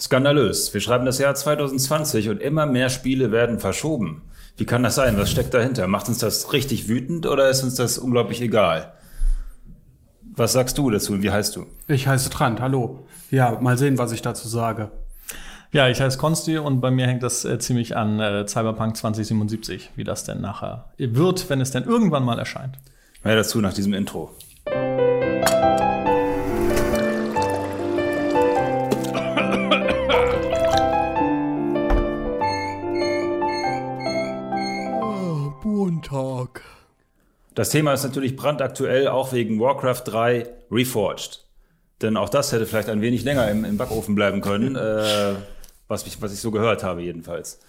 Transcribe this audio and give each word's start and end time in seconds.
Skandalös. 0.00 0.72
Wir 0.72 0.80
schreiben 0.80 1.04
das 1.04 1.18
Jahr 1.18 1.34
2020 1.34 2.30
und 2.30 2.40
immer 2.40 2.66
mehr 2.66 2.88
Spiele 2.88 3.30
werden 3.32 3.60
verschoben. 3.60 4.22
Wie 4.56 4.64
kann 4.64 4.82
das 4.82 4.94
sein? 4.94 5.18
Was 5.18 5.30
steckt 5.30 5.54
dahinter? 5.54 5.86
Macht 5.86 6.08
uns 6.08 6.18
das 6.18 6.52
richtig 6.52 6.88
wütend 6.88 7.26
oder 7.26 7.50
ist 7.50 7.62
uns 7.62 7.74
das 7.74 7.98
unglaublich 7.98 8.40
egal? 8.40 8.94
Was 10.22 10.52
sagst 10.52 10.78
du 10.78 10.90
dazu 10.90 11.12
und 11.12 11.22
wie 11.22 11.30
heißt 11.30 11.54
du? 11.54 11.66
Ich 11.86 12.06
heiße 12.06 12.30
Trant, 12.30 12.60
hallo. 12.60 13.06
Ja, 13.30 13.58
mal 13.60 13.76
sehen, 13.76 13.98
was 13.98 14.12
ich 14.12 14.22
dazu 14.22 14.48
sage. 14.48 14.90
Ja, 15.72 15.88
ich 15.88 16.00
heiße 16.00 16.18
Konsti 16.18 16.58
und 16.58 16.80
bei 16.80 16.90
mir 16.90 17.06
hängt 17.06 17.22
das 17.22 17.44
äh, 17.44 17.58
ziemlich 17.58 17.96
an 17.96 18.18
äh, 18.18 18.46
Cyberpunk 18.46 18.96
2077, 18.96 19.90
wie 19.96 20.04
das 20.04 20.24
denn 20.24 20.40
nachher 20.40 20.86
wird, 20.98 21.48
wenn 21.48 21.60
es 21.60 21.70
denn 21.70 21.84
irgendwann 21.84 22.24
mal 22.24 22.38
erscheint. 22.38 22.78
Mehr 23.22 23.36
dazu 23.36 23.60
nach 23.60 23.74
diesem 23.74 23.92
Intro. 23.92 24.34
Montag. 36.10 36.62
Das 37.54 37.70
Thema 37.70 37.92
ist 37.92 38.04
natürlich 38.04 38.36
brandaktuell, 38.36 39.08
auch 39.08 39.32
wegen 39.32 39.60
Warcraft 39.60 40.02
3 40.06 40.46
Reforged. 40.70 41.44
Denn 42.00 42.16
auch 42.16 42.28
das 42.28 42.52
hätte 42.52 42.66
vielleicht 42.66 42.88
ein 42.88 43.02
wenig 43.02 43.24
länger 43.24 43.50
im, 43.50 43.64
im 43.64 43.76
Backofen 43.76 44.14
bleiben 44.14 44.40
können, 44.40 44.76
äh, 44.76 45.34
was, 45.88 46.06
ich, 46.06 46.20
was 46.22 46.32
ich 46.32 46.40
so 46.40 46.50
gehört 46.50 46.82
habe 46.84 47.02
jedenfalls. 47.02 47.60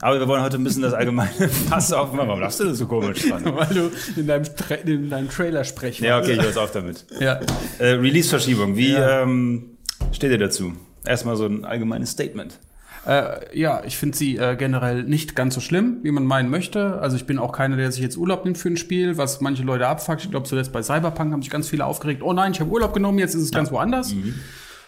Aber 0.00 0.18
wir 0.20 0.28
wollen 0.28 0.42
heute 0.42 0.56
ein 0.56 0.64
bisschen 0.64 0.82
das 0.82 0.94
allgemeine 0.94 1.48
Fass 1.68 1.92
aufmachen. 1.92 2.28
Warum 2.28 2.40
lachst 2.40 2.60
du 2.60 2.64
das 2.64 2.78
so 2.78 2.86
komisch 2.86 3.28
dran? 3.28 3.44
Weil 3.56 3.74
du 3.74 3.90
in 4.16 4.26
deinem, 4.26 4.44
Tra 4.44 4.74
in 4.76 5.10
deinem 5.10 5.28
Trailer 5.28 5.64
sprechen 5.64 6.04
Ja, 6.04 6.18
okay, 6.18 6.32
ich 6.32 6.42
höre 6.42 6.62
auf 6.62 6.70
damit. 6.70 7.04
Ja. 7.20 7.40
Äh, 7.78 7.94
Release-Verschiebung, 7.94 8.76
wie 8.76 8.92
Ja. 8.92 9.22
ähm, 9.22 9.76
steht 10.12 10.30
ihr 10.30 10.38
dazu? 10.38 10.72
Erstmal 11.04 11.36
so 11.36 11.46
ein 11.46 11.64
allgemeines 11.64 12.10
Statement. 12.10 12.58
Äh, 13.06 13.58
ja, 13.58 13.82
ich 13.84 13.96
finde 13.96 14.16
sie 14.16 14.36
äh, 14.36 14.56
generell 14.56 15.04
nicht 15.04 15.34
ganz 15.34 15.54
so 15.54 15.60
schlimm, 15.60 15.98
wie 16.02 16.10
man 16.10 16.24
meinen 16.24 16.50
möchte. 16.50 17.00
Also 17.00 17.16
ich 17.16 17.26
bin 17.26 17.38
auch 17.38 17.52
keiner, 17.52 17.76
der 17.76 17.90
sich 17.92 18.02
jetzt 18.02 18.16
Urlaub 18.16 18.44
nimmt 18.44 18.58
für 18.58 18.68
ein 18.68 18.76
Spiel, 18.76 19.16
was 19.16 19.40
manche 19.40 19.62
Leute 19.62 19.86
abfuckt. 19.86 20.24
Ich 20.24 20.30
glaube, 20.30 20.46
zuletzt 20.46 20.72
bei 20.72 20.82
Cyberpunk 20.82 21.32
haben 21.32 21.42
sich 21.42 21.50
ganz 21.50 21.68
viele 21.68 21.86
aufgeregt. 21.86 22.22
Oh 22.22 22.32
nein, 22.32 22.52
ich 22.52 22.60
habe 22.60 22.70
Urlaub 22.70 22.92
genommen, 22.92 23.18
jetzt 23.18 23.34
ist 23.34 23.42
es 23.42 23.50
ganz 23.50 23.70
woanders. 23.70 24.14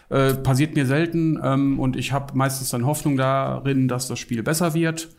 Äh, 0.09 0.33
passiert 0.33 0.75
mir 0.75 0.85
selten 0.85 1.39
ähm, 1.41 1.79
und 1.79 1.95
ich 1.95 2.11
habe 2.11 2.35
meistens 2.35 2.69
dann 2.69 2.85
Hoffnung 2.85 3.15
darin, 3.15 3.87
dass 3.87 4.07
das 4.07 4.19
Spiel 4.19 4.43
besser 4.43 4.73
wird. 4.73 5.09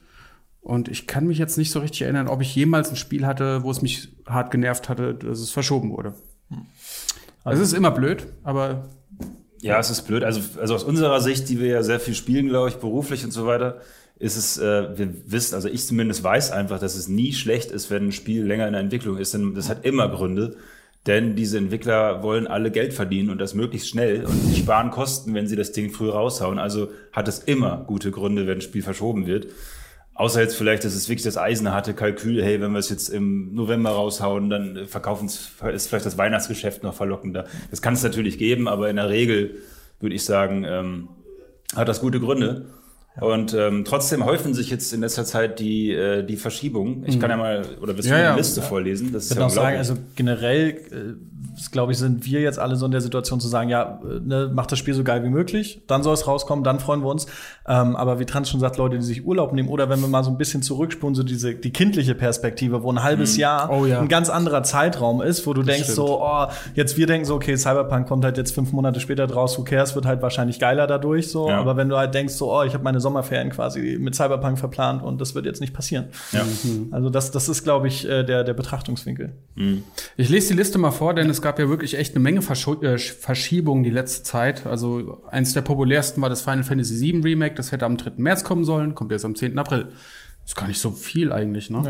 Und 0.60 0.88
ich 0.88 1.06
kann 1.06 1.26
mich 1.26 1.38
jetzt 1.38 1.58
nicht 1.58 1.72
so 1.72 1.80
richtig 1.80 2.02
erinnern, 2.02 2.28
ob 2.28 2.40
ich 2.40 2.54
jemals 2.54 2.90
ein 2.90 2.96
Spiel 2.96 3.26
hatte, 3.26 3.64
wo 3.64 3.70
es 3.70 3.82
mich 3.82 4.14
hart 4.26 4.50
genervt 4.50 4.88
hatte, 4.88 5.14
dass 5.14 5.40
es 5.40 5.50
verschoben 5.50 5.90
wurde. 5.90 6.14
Also 7.42 7.62
es 7.62 7.68
ist 7.68 7.74
immer 7.74 7.90
blöd, 7.90 8.26
aber 8.44 8.88
Ja, 9.62 9.78
es 9.78 9.90
ist 9.90 10.02
blöd. 10.02 10.24
Also, 10.24 10.40
also 10.60 10.74
aus 10.74 10.84
unserer 10.84 11.20
Sicht, 11.20 11.48
die 11.48 11.60
wir 11.60 11.68
ja 11.68 11.82
sehr 11.82 12.00
viel 12.00 12.14
spielen, 12.14 12.48
glaube 12.48 12.68
ich, 12.68 12.76
beruflich 12.76 13.24
und 13.24 13.30
so 13.30 13.46
weiter, 13.46 13.80
ist 14.18 14.36
es, 14.36 14.58
äh, 14.58 14.98
wir 14.98 15.08
wissen, 15.26 15.54
also 15.54 15.68
ich 15.68 15.86
zumindest 15.86 16.22
weiß 16.22 16.50
einfach, 16.50 16.78
dass 16.78 16.94
es 16.94 17.08
nie 17.08 17.32
schlecht 17.32 17.70
ist, 17.70 17.90
wenn 17.90 18.08
ein 18.08 18.12
Spiel 18.12 18.44
länger 18.44 18.66
in 18.66 18.72
der 18.72 18.82
Entwicklung 18.82 19.18
ist, 19.18 19.34
denn 19.34 19.54
das 19.54 19.68
hat 19.68 19.84
immer 19.84 20.08
Gründe. 20.08 20.56
Denn 21.06 21.34
diese 21.34 21.58
Entwickler 21.58 22.22
wollen 22.22 22.46
alle 22.46 22.70
Geld 22.70 22.92
verdienen 22.94 23.30
und 23.30 23.38
das 23.38 23.54
möglichst 23.54 23.88
schnell 23.88 24.24
und 24.24 24.40
die 24.48 24.60
sparen 24.60 24.90
Kosten, 24.90 25.34
wenn 25.34 25.48
sie 25.48 25.56
das 25.56 25.72
Ding 25.72 25.90
früh 25.90 26.08
raushauen. 26.08 26.60
Also 26.60 26.90
hat 27.12 27.26
es 27.26 27.40
immer 27.40 27.84
gute 27.88 28.12
Gründe, 28.12 28.46
wenn 28.46 28.58
ein 28.58 28.60
Spiel 28.60 28.82
verschoben 28.82 29.26
wird. 29.26 29.48
Außer 30.14 30.40
jetzt 30.40 30.56
vielleicht, 30.56 30.84
dass 30.84 30.94
es 30.94 31.08
wirklich 31.08 31.24
das 31.24 31.38
eisenharte 31.38 31.94
Kalkül, 31.94 32.42
hey, 32.42 32.60
wenn 32.60 32.72
wir 32.72 32.78
es 32.78 32.90
jetzt 32.90 33.08
im 33.08 33.54
November 33.54 33.90
raushauen, 33.90 34.50
dann 34.50 34.86
verkaufen 34.86 35.26
es, 35.26 35.52
ist 35.72 35.88
vielleicht 35.88 36.04
das 36.04 36.18
Weihnachtsgeschäft 36.18 36.82
noch 36.82 36.94
verlockender. 36.94 37.46
Das 37.70 37.80
kann 37.80 37.94
es 37.94 38.02
natürlich 38.02 38.36
geben, 38.36 38.68
aber 38.68 38.90
in 38.90 38.96
der 38.96 39.08
Regel 39.08 39.56
würde 40.00 40.14
ich 40.14 40.24
sagen, 40.24 40.64
ähm, 40.64 41.08
hat 41.74 41.88
das 41.88 42.00
gute 42.00 42.20
Gründe. 42.20 42.66
Und 43.20 43.52
ähm, 43.52 43.84
trotzdem 43.84 44.24
häufen 44.24 44.54
sich 44.54 44.70
jetzt 44.70 44.92
in 44.92 45.02
letzter 45.02 45.24
Zeit 45.24 45.58
die, 45.58 45.92
äh, 45.92 46.22
die 46.24 46.36
Verschiebungen. 46.36 47.04
Ich 47.06 47.20
kann 47.20 47.30
ja 47.30 47.36
mal, 47.36 47.62
oder 47.82 47.94
willst 47.94 48.08
du 48.08 48.14
Ja, 48.14 48.16
eine 48.16 48.24
ja. 48.24 48.36
Liste 48.36 48.62
vorlesen? 48.62 49.12
Das 49.12 49.26
Ich 49.26 49.36
würde 49.36 49.46
auch 49.46 49.50
sagen, 49.50 49.76
also 49.76 49.96
generell, 50.16 50.68
äh, 50.70 51.14
glaube 51.72 51.92
ich, 51.92 51.98
sind 51.98 52.24
wir 52.24 52.40
jetzt 52.40 52.58
alle 52.58 52.76
so 52.76 52.86
in 52.86 52.92
der 52.92 53.02
Situation 53.02 53.38
zu 53.38 53.48
sagen, 53.48 53.68
ja, 53.68 54.00
äh, 54.02 54.20
ne, 54.20 54.50
macht 54.52 54.72
das 54.72 54.78
Spiel 54.78 54.94
so 54.94 55.04
geil 55.04 55.22
wie 55.24 55.28
möglich, 55.28 55.82
dann 55.88 56.02
soll 56.02 56.14
es 56.14 56.26
rauskommen, 56.26 56.64
dann 56.64 56.80
freuen 56.80 57.02
wir 57.02 57.10
uns. 57.10 57.26
Ähm, 57.68 57.96
aber 57.96 58.18
wie 58.18 58.24
Trans 58.24 58.48
schon 58.48 58.60
sagt, 58.60 58.78
Leute, 58.78 58.96
die 58.96 59.04
sich 59.04 59.26
Urlaub 59.26 59.52
nehmen 59.52 59.68
oder 59.68 59.90
wenn 59.90 60.00
wir 60.00 60.08
mal 60.08 60.24
so 60.24 60.30
ein 60.30 60.38
bisschen 60.38 60.62
zurückspulen, 60.62 61.14
so 61.14 61.22
diese 61.22 61.54
die 61.54 61.70
kindliche 61.70 62.14
Perspektive, 62.14 62.82
wo 62.82 62.90
ein 62.90 63.02
halbes 63.02 63.36
Jahr 63.36 63.70
Oh 63.70 63.84
ja. 63.84 64.00
ein 64.00 64.08
ganz 64.08 64.30
anderer 64.30 64.62
Zeitraum 64.62 65.20
ist, 65.20 65.46
wo 65.46 65.52
du 65.52 65.62
denkst 65.62 65.82
stimmt. 65.82 65.96
so, 65.96 66.22
oh, 66.22 66.46
jetzt 66.74 66.96
wir 66.96 67.06
denken 67.06 67.26
so, 67.26 67.34
okay, 67.34 67.56
Cyberpunk 67.56 68.08
kommt 68.08 68.24
halt 68.24 68.38
jetzt 68.38 68.54
fünf 68.54 68.72
Monate 68.72 69.00
später 69.00 69.26
draus, 69.26 69.58
who 69.58 69.64
cares, 69.64 69.94
wird 69.94 70.06
halt 70.06 70.22
wahrscheinlich 70.22 70.58
geiler 70.58 70.86
dadurch 70.86 71.30
so. 71.30 71.48
Ja. 71.50 71.60
Aber 71.60 71.76
wenn 71.76 71.90
du 71.90 71.98
halt 71.98 72.14
denkst 72.14 72.34
so, 72.34 72.50
oh, 72.50 72.62
ich 72.62 72.72
habe 72.72 72.82
meine 72.82 73.01
Sommerferien 73.02 73.50
quasi 73.50 73.98
mit 74.00 74.14
Cyberpunk 74.14 74.58
verplant 74.58 75.02
und 75.02 75.20
das 75.20 75.34
wird 75.34 75.44
jetzt 75.44 75.60
nicht 75.60 75.74
passieren. 75.74 76.06
ja. 76.32 76.46
Also 76.90 77.10
das, 77.10 77.30
das 77.30 77.48
ist, 77.48 77.64
glaube 77.64 77.88
ich, 77.88 78.08
äh, 78.08 78.24
der, 78.24 78.44
der 78.44 78.54
Betrachtungswinkel. 78.54 79.32
Ich 80.16 80.28
lese 80.30 80.48
die 80.48 80.58
Liste 80.58 80.78
mal 80.78 80.90
vor, 80.90 81.14
denn 81.14 81.28
es 81.28 81.42
gab 81.42 81.58
ja 81.58 81.68
wirklich 81.68 81.98
echt 81.98 82.14
eine 82.14 82.22
Menge 82.22 82.40
Verschu 82.40 82.80
äh, 82.82 82.98
Verschiebungen 82.98 83.84
die 83.84 83.90
letzte 83.90 84.22
Zeit. 84.22 84.66
Also 84.66 85.22
eins 85.28 85.52
der 85.52 85.60
populärsten 85.60 86.22
war 86.22 86.30
das 86.30 86.40
Final 86.40 86.64
Fantasy 86.64 87.00
VII 87.00 87.20
Remake, 87.22 87.54
das 87.54 87.72
hätte 87.72 87.84
am 87.84 87.96
3. 87.98 88.12
März 88.16 88.44
kommen 88.44 88.64
sollen, 88.64 88.94
kommt 88.94 89.12
jetzt 89.12 89.24
am 89.24 89.34
10. 89.34 89.58
April. 89.58 89.88
Ist 90.44 90.56
gar 90.56 90.66
nicht 90.66 90.80
so 90.80 90.90
viel 90.90 91.32
eigentlich, 91.32 91.70
ne? 91.70 91.82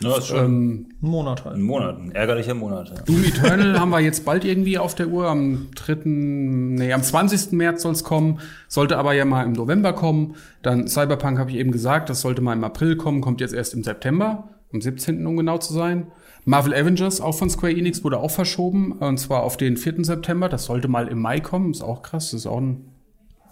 Ja. 0.00 0.08
Ja, 0.08 0.16
ist 0.16 0.28
schon 0.28 0.38
Ähm, 0.44 0.86
Ein 1.02 1.08
Monat 1.08 1.44
halt. 1.44 1.56
ein 1.56 1.62
Monat, 1.62 1.98
ein 1.98 2.12
ärgerlicher 2.12 2.54
Monat. 2.54 2.88
Ja. 2.88 3.02
Doom 3.02 3.22
Eternal 3.24 3.78
haben 3.78 3.90
wir 3.90 4.00
jetzt 4.00 4.24
bald 4.24 4.44
irgendwie 4.44 4.78
auf 4.78 4.94
der 4.94 5.08
Uhr. 5.08 5.28
Am 5.28 5.68
3., 5.74 5.98
nee, 6.06 6.92
am 6.94 7.02
20. 7.02 7.52
März 7.52 7.82
soll 7.82 7.92
es 7.92 8.02
kommen. 8.02 8.40
Sollte 8.68 8.96
aber 8.96 9.12
ja 9.12 9.24
mal 9.26 9.44
im 9.44 9.52
November 9.52 9.92
kommen. 9.92 10.34
Dann 10.62 10.88
Cyberpunk 10.88 11.38
habe 11.38 11.50
ich 11.50 11.56
eben 11.56 11.72
gesagt, 11.72 12.08
das 12.08 12.22
sollte 12.22 12.40
mal 12.40 12.54
im 12.54 12.64
April 12.64 12.96
kommen, 12.96 13.20
kommt 13.20 13.40
jetzt 13.42 13.52
erst 13.54 13.74
im 13.74 13.84
September, 13.84 14.48
am 14.72 14.80
17. 14.80 15.26
um 15.26 15.36
genau 15.36 15.58
zu 15.58 15.74
sein. 15.74 16.06
Marvel 16.46 16.72
Avengers, 16.74 17.20
auch 17.20 17.36
von 17.36 17.50
Square 17.50 17.74
Enix, 17.76 18.02
wurde 18.02 18.18
auch 18.18 18.30
verschoben, 18.30 18.92
und 18.92 19.18
zwar 19.18 19.42
auf 19.42 19.58
den 19.58 19.76
4. 19.76 20.04
September. 20.04 20.48
Das 20.48 20.64
sollte 20.64 20.88
mal 20.88 21.06
im 21.06 21.20
Mai 21.20 21.40
kommen, 21.40 21.70
ist 21.72 21.82
auch 21.82 22.00
krass, 22.00 22.30
das 22.30 22.40
ist 22.40 22.46
auch 22.46 22.60
ein, 22.62 22.86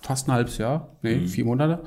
fast 0.00 0.28
ein 0.28 0.32
halbes 0.32 0.58
Jahr, 0.58 0.88
nee, 1.02 1.26
vier 1.26 1.44
Monate. 1.44 1.82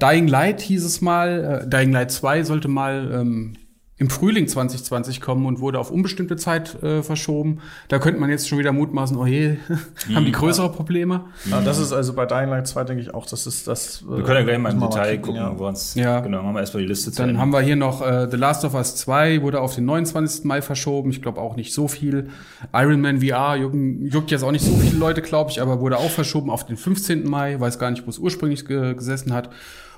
Dying 0.00 0.28
Light 0.28 0.60
hieß 0.60 0.84
es 0.84 1.00
mal, 1.00 1.62
äh, 1.64 1.68
Dying 1.68 1.92
Light 1.92 2.10
2 2.10 2.44
sollte 2.44 2.68
mal 2.68 3.10
ähm, 3.12 3.54
im 4.00 4.08
Frühling 4.08 4.48
2020 4.48 5.20
kommen 5.20 5.44
und 5.44 5.60
wurde 5.60 5.78
auf 5.78 5.90
unbestimmte 5.90 6.36
Zeit 6.36 6.82
äh, 6.82 7.02
verschoben. 7.02 7.58
Da 7.88 7.98
könnte 7.98 8.18
man 8.18 8.30
jetzt 8.30 8.48
schon 8.48 8.58
wieder 8.58 8.72
mutmaßen, 8.72 9.14
oh 9.14 9.26
je, 9.26 9.58
haben 10.14 10.24
die 10.24 10.32
größere 10.32 10.72
Probleme. 10.72 11.26
Ja, 11.50 11.60
das 11.60 11.78
ist 11.78 11.92
also 11.92 12.14
bei 12.14 12.24
Dying 12.24 12.48
Light 12.48 12.66
2, 12.66 12.84
denke 12.84 13.02
ich 13.02 13.12
auch, 13.12 13.26
das 13.26 13.46
ist 13.46 13.68
das. 13.68 14.02
Wir 14.08 14.24
können 14.24 14.38
ja 14.38 14.42
gleich 14.44 14.58
mal 14.58 14.72
im 14.72 14.80
Detail 14.80 15.10
kicken, 15.10 15.22
gucken, 15.22 15.40
ja. 15.42 15.58
wo 15.58 15.66
uns, 15.66 15.94
Ja. 15.96 16.20
genau, 16.20 16.42
machen 16.42 16.54
wir 16.54 16.60
erstmal 16.60 16.82
die 16.82 16.88
Liste 16.88 17.12
zu 17.12 17.20
Dann 17.20 17.36
haben 17.36 17.52
wir 17.52 17.60
hier 17.60 17.76
noch 17.76 18.00
äh, 18.00 18.26
The 18.30 18.38
Last 18.38 18.64
of 18.64 18.72
Us 18.72 18.96
2, 18.96 19.42
wurde 19.42 19.60
auf 19.60 19.74
den 19.74 19.84
29. 19.84 20.44
Mai 20.44 20.62
verschoben. 20.62 21.10
Ich 21.10 21.20
glaube 21.20 21.38
auch 21.38 21.56
nicht 21.56 21.74
so 21.74 21.86
viel. 21.86 22.30
Iron 22.72 23.02
Man 23.02 23.20
VR 23.20 23.56
jucken, 23.56 24.06
juckt 24.06 24.30
jetzt 24.30 24.44
auch 24.44 24.52
nicht 24.52 24.64
so 24.64 24.74
viele 24.78 24.96
Leute, 24.96 25.20
glaube 25.20 25.50
ich, 25.50 25.60
aber 25.60 25.78
wurde 25.80 25.98
auch 25.98 26.10
verschoben 26.10 26.48
auf 26.48 26.64
den 26.64 26.78
15. 26.78 27.28
Mai. 27.28 27.60
Weiß 27.60 27.78
gar 27.78 27.90
nicht, 27.90 28.06
wo 28.06 28.10
es 28.10 28.18
ursprünglich 28.18 28.64
ge 28.64 28.94
gesessen 28.94 29.34
hat. 29.34 29.50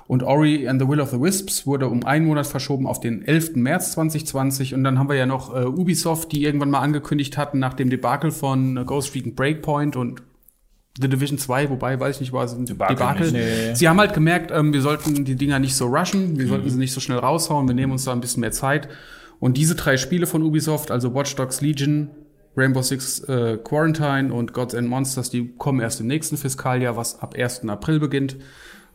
Und 0.07 0.23
Ori 0.23 0.67
and 0.67 0.81
the 0.81 0.87
Will 0.87 0.99
of 0.99 1.09
the 1.11 1.19
Wisps 1.19 1.65
wurde 1.65 1.87
um 1.87 2.05
einen 2.05 2.25
Monat 2.25 2.45
verschoben 2.45 2.87
auf 2.87 2.99
den 2.99 3.23
11. 3.25 3.55
März 3.55 3.93
2020. 3.93 4.73
Und 4.73 4.83
dann 4.83 4.99
haben 4.99 5.09
wir 5.09 5.15
ja 5.15 5.25
noch 5.25 5.55
äh, 5.55 5.65
Ubisoft, 5.65 6.31
die 6.31 6.43
irgendwann 6.43 6.69
mal 6.69 6.81
angekündigt 6.81 7.37
hatten, 7.37 7.59
nach 7.59 7.73
dem 7.73 7.89
Debakel 7.89 8.31
von 8.31 8.77
äh, 8.77 8.83
Ghost 8.83 9.15
Recon 9.15 9.35
Breakpoint 9.35 9.95
und 9.95 10.21
The 11.01 11.09
Division 11.09 11.39
2, 11.39 11.71
wobei, 11.71 11.99
weiß 11.99 12.17
ich 12.17 12.21
nicht, 12.21 12.33
war 12.33 12.43
es 12.43 12.53
ein 12.53 12.67
Debakel 12.67 12.95
Debakel. 12.95 13.31
Nee. 13.31 13.73
Sie 13.73 13.89
haben 13.89 13.99
halt 13.99 14.13
gemerkt, 14.13 14.51
ähm, 14.51 14.73
wir 14.73 14.81
sollten 14.81 15.25
die 15.25 15.35
Dinger 15.35 15.57
nicht 15.57 15.75
so 15.75 15.87
rushen, 15.87 16.37
wir 16.37 16.47
sollten 16.47 16.69
sie 16.69 16.77
nicht 16.77 16.93
so 16.93 16.99
schnell 16.99 17.17
raushauen, 17.17 17.67
wir 17.67 17.73
nehmen 17.73 17.93
uns 17.93 18.05
da 18.05 18.11
ein 18.11 18.21
bisschen 18.21 18.41
mehr 18.41 18.51
Zeit. 18.51 18.89
Und 19.39 19.57
diese 19.57 19.73
drei 19.73 19.97
Spiele 19.97 20.27
von 20.27 20.43
Ubisoft, 20.43 20.91
also 20.91 21.15
Watch 21.15 21.35
Dogs 21.35 21.61
Legion, 21.61 22.09
Rainbow 22.55 22.83
Six 22.83 23.21
äh, 23.21 23.57
Quarantine 23.63 24.31
und 24.31 24.53
Gods 24.53 24.75
and 24.75 24.87
Monsters, 24.87 25.31
die 25.31 25.55
kommen 25.57 25.79
erst 25.79 25.99
im 25.99 26.07
nächsten 26.07 26.37
Fiskaljahr, 26.37 26.95
was 26.95 27.19
ab 27.19 27.33
1. 27.35 27.67
April 27.67 27.99
beginnt. 27.99 28.37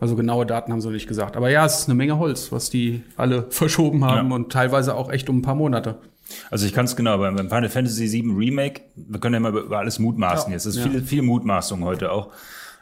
Also 0.00 0.14
genaue 0.14 0.46
Daten 0.46 0.70
haben 0.72 0.80
sie 0.80 0.90
nicht 0.90 1.08
gesagt. 1.08 1.36
Aber 1.36 1.50
ja, 1.50 1.64
es 1.66 1.80
ist 1.80 1.88
eine 1.88 1.94
Menge 1.96 2.18
Holz, 2.18 2.52
was 2.52 2.70
die 2.70 3.02
alle 3.16 3.46
verschoben 3.50 4.04
haben 4.04 4.28
Ja. 4.30 4.34
und 4.36 4.52
teilweise 4.52 4.94
auch 4.94 5.10
echt 5.10 5.28
um 5.28 5.38
ein 5.38 5.42
paar 5.42 5.56
Monate. 5.56 5.96
Also 6.50 6.66
ich 6.66 6.72
kann 6.74 6.84
es 6.84 6.94
genau, 6.94 7.18
beim, 7.18 7.36
Final 7.36 7.68
Fantasy 7.68 8.12
VII 8.12 8.32
Remake, 8.36 8.82
wir 8.96 9.18
können 9.18 9.34
ja 9.34 9.40
mal 9.40 9.56
über, 9.56 9.78
alles 9.78 9.98
mutmaßen 9.98 10.50
Ja. 10.50 10.54
jetzt. 10.56 10.66
Es 10.66 10.76
ist 10.76 10.84
Ja. 10.84 10.90
viele, 10.90 11.02
viele 11.02 11.22
Mutmaßungen 11.22 11.84
heute 11.84 12.12
auch. 12.12 12.28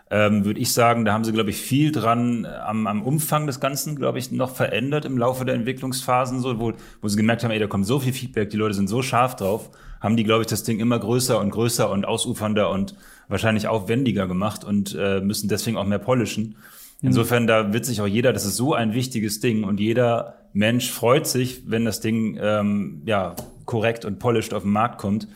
Ähm, 0.09 0.45
Würde 0.45 0.61
ich 0.61 0.73
sagen, 0.73 1.05
da 1.05 1.13
haben 1.13 1.25
sie, 1.25 1.33
glaube 1.33 1.51
ich, 1.51 1.57
viel 1.57 1.91
dran 1.91 2.45
äh, 2.45 2.49
am, 2.49 2.87
am 2.87 3.03
Umfang 3.03 3.47
des 3.49 3.59
Ganzen, 3.59 3.97
glaube 3.97 4.19
ich, 4.21 4.31
noch 4.31 4.55
verändert 4.55 5.05
im 5.05 5.19
Laufe 5.19 5.45
der 5.45 5.55
Entwicklungsphasen, 5.57 6.41
so, 6.41 6.61
wo, 6.61 6.73
wo 7.03 7.09
sie 7.09 7.17
gemerkt 7.17 7.43
haben, 7.43 7.51
ey, 7.51 7.59
da 7.59 7.67
kommt 7.67 7.87
so 7.87 7.99
viel 7.99 8.13
Feedback, 8.13 8.51
die 8.51 8.57
Leute 8.57 8.75
sind 8.75 8.89
so 8.89 9.03
scharf 9.03 9.35
drauf, 9.35 9.71
haben 10.01 10.17
die, 10.17 10.23
glaube 10.23 10.43
ich, 10.43 10.47
das 10.47 10.63
Ding 10.63 10.79
immer 10.79 10.99
größer 11.01 11.41
und 11.41 11.51
größer 11.51 11.91
und 11.91 12.05
ausufernder 12.05 12.71
und 12.71 12.95
wahrscheinlich 13.29 13.67
aufwendiger 13.67 14.29
gemacht 14.29 14.63
und 14.65 14.95
äh, 14.97 15.21
müssen 15.21 15.49
deswegen 15.49 15.77
auch 15.77 15.87
mehr 15.87 15.99
polischen. 15.99 16.55
Insofern, 17.03 17.47
da 17.47 17.73
wird 17.73 17.85
sich 17.85 18.01
auch 18.01 18.07
jeder, 18.07 18.33
das 18.33 18.47
ist 18.47 18.57
so 18.57 18.75
ein 18.75 18.95
wichtiges 18.95 19.41
Ding 19.41 19.65
und 19.65 19.81
jeder 19.81 20.37
Mensch 20.53 20.91
freut 20.91 21.27
sich, 21.27 21.71
wenn 21.71 21.85
das 21.85 22.01
Ding 22.01 22.39
ähm, 22.41 23.03
ja 23.05 23.37
korrekt 23.67 24.05
und 24.05 24.19
polished 24.19 24.55
auf 24.55 24.63
den 24.63 24.73
Markt 24.73 24.99
kommt. 24.99 25.29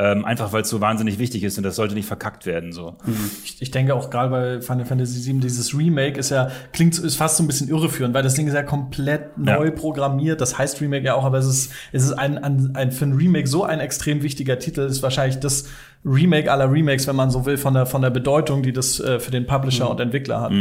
Ähm, 0.00 0.24
einfach 0.24 0.52
weil 0.52 0.62
es 0.62 0.68
so 0.68 0.80
wahnsinnig 0.80 1.18
wichtig 1.18 1.42
ist 1.42 1.58
und 1.58 1.64
das 1.64 1.74
sollte 1.74 1.96
nicht 1.96 2.06
verkackt 2.06 2.46
werden. 2.46 2.70
So. 2.70 2.94
Ich, 3.42 3.60
ich 3.60 3.72
denke 3.72 3.96
auch 3.96 4.10
gerade 4.10 4.30
bei 4.30 4.60
Final 4.60 4.84
Fantasy 4.84 5.28
VII, 5.28 5.40
dieses 5.40 5.76
Remake 5.76 6.20
ist 6.20 6.30
ja, 6.30 6.52
klingt, 6.72 6.96
ist 6.96 7.16
fast 7.16 7.36
so 7.36 7.42
ein 7.42 7.48
bisschen 7.48 7.68
irreführend, 7.68 8.14
weil 8.14 8.22
das 8.22 8.34
Ding 8.34 8.46
ist 8.46 8.54
ja 8.54 8.62
komplett 8.62 9.36
neu 9.36 9.64
Ja. 9.66 9.70
programmiert. 9.72 10.40
Das 10.40 10.56
heißt 10.56 10.80
Remake 10.80 11.04
ja 11.04 11.14
auch, 11.14 11.24
aber 11.24 11.38
es 11.38 11.46
ist, 11.46 11.72
es 11.90 12.04
ist 12.04 12.12
ein, 12.12 12.38
ein, 12.38 12.76
ein, 12.76 12.92
für 12.92 13.06
ein 13.06 13.14
Remake 13.14 13.48
so 13.48 13.64
ein 13.64 13.80
extrem 13.80 14.22
wichtiger 14.22 14.60
Titel, 14.60 14.82
ist 14.82 15.02
wahrscheinlich 15.02 15.40
das 15.40 15.66
Remake 16.04 16.52
aller 16.52 16.70
Remakes, 16.70 17.08
wenn 17.08 17.16
man 17.16 17.32
so 17.32 17.44
will, 17.44 17.56
von 17.56 17.74
der, 17.74 17.84
von 17.84 18.00
der 18.00 18.10
Bedeutung, 18.10 18.62
die 18.62 18.72
das 18.72 19.00
äh, 19.00 19.18
für 19.18 19.32
den 19.32 19.48
Publisher 19.48 19.90
und 19.90 19.98
Entwickler 19.98 20.40
hat. 20.42 20.52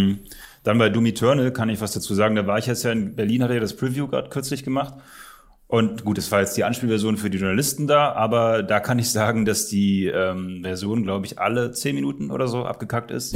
Dann 0.64 0.80
bei 0.80 0.90
Doom 0.90 1.06
Eternal 1.06 1.52
kann 1.52 1.70
ich 1.70 1.80
was 1.80 1.92
dazu 1.94 2.16
sagen. 2.16 2.36
Da 2.36 2.48
war 2.48 2.58
ich 2.58 2.66
jetzt 2.66 2.82
ja 2.84 2.92
in 2.92 3.14
Berlin, 3.16 3.44
hatte 3.44 3.54
ja 3.54 3.60
das 3.60 3.76
Preview 3.76 4.08
gerade 4.08 4.30
kürzlich 4.30 4.64
gemacht. 4.64 4.96
Und 5.70 6.06
gut, 6.06 6.18
es 6.18 6.32
war 6.32 6.40
jetzt 6.40 6.56
die 6.56 6.64
Anspielversion 6.64 7.18
für 7.18 7.30
die 7.30 7.40
Journalisten 7.40 7.88
da, 7.88 8.14
aber 8.14 8.64
da 8.64 8.80
kann 8.80 9.00
ich 9.00 9.12
sagen, 9.12 9.44
dass 9.44 9.68
die 9.68 10.06
ähm, 10.06 10.62
Version, 10.64 11.04
glaube 11.04 11.26
ich, 11.26 11.40
alle 11.40 11.74
zehn 11.74 11.94
Minuten 11.94 12.32
oder 12.32 12.48
so 12.48 12.66
abgekackt 12.66 13.12
ist. 13.12 13.36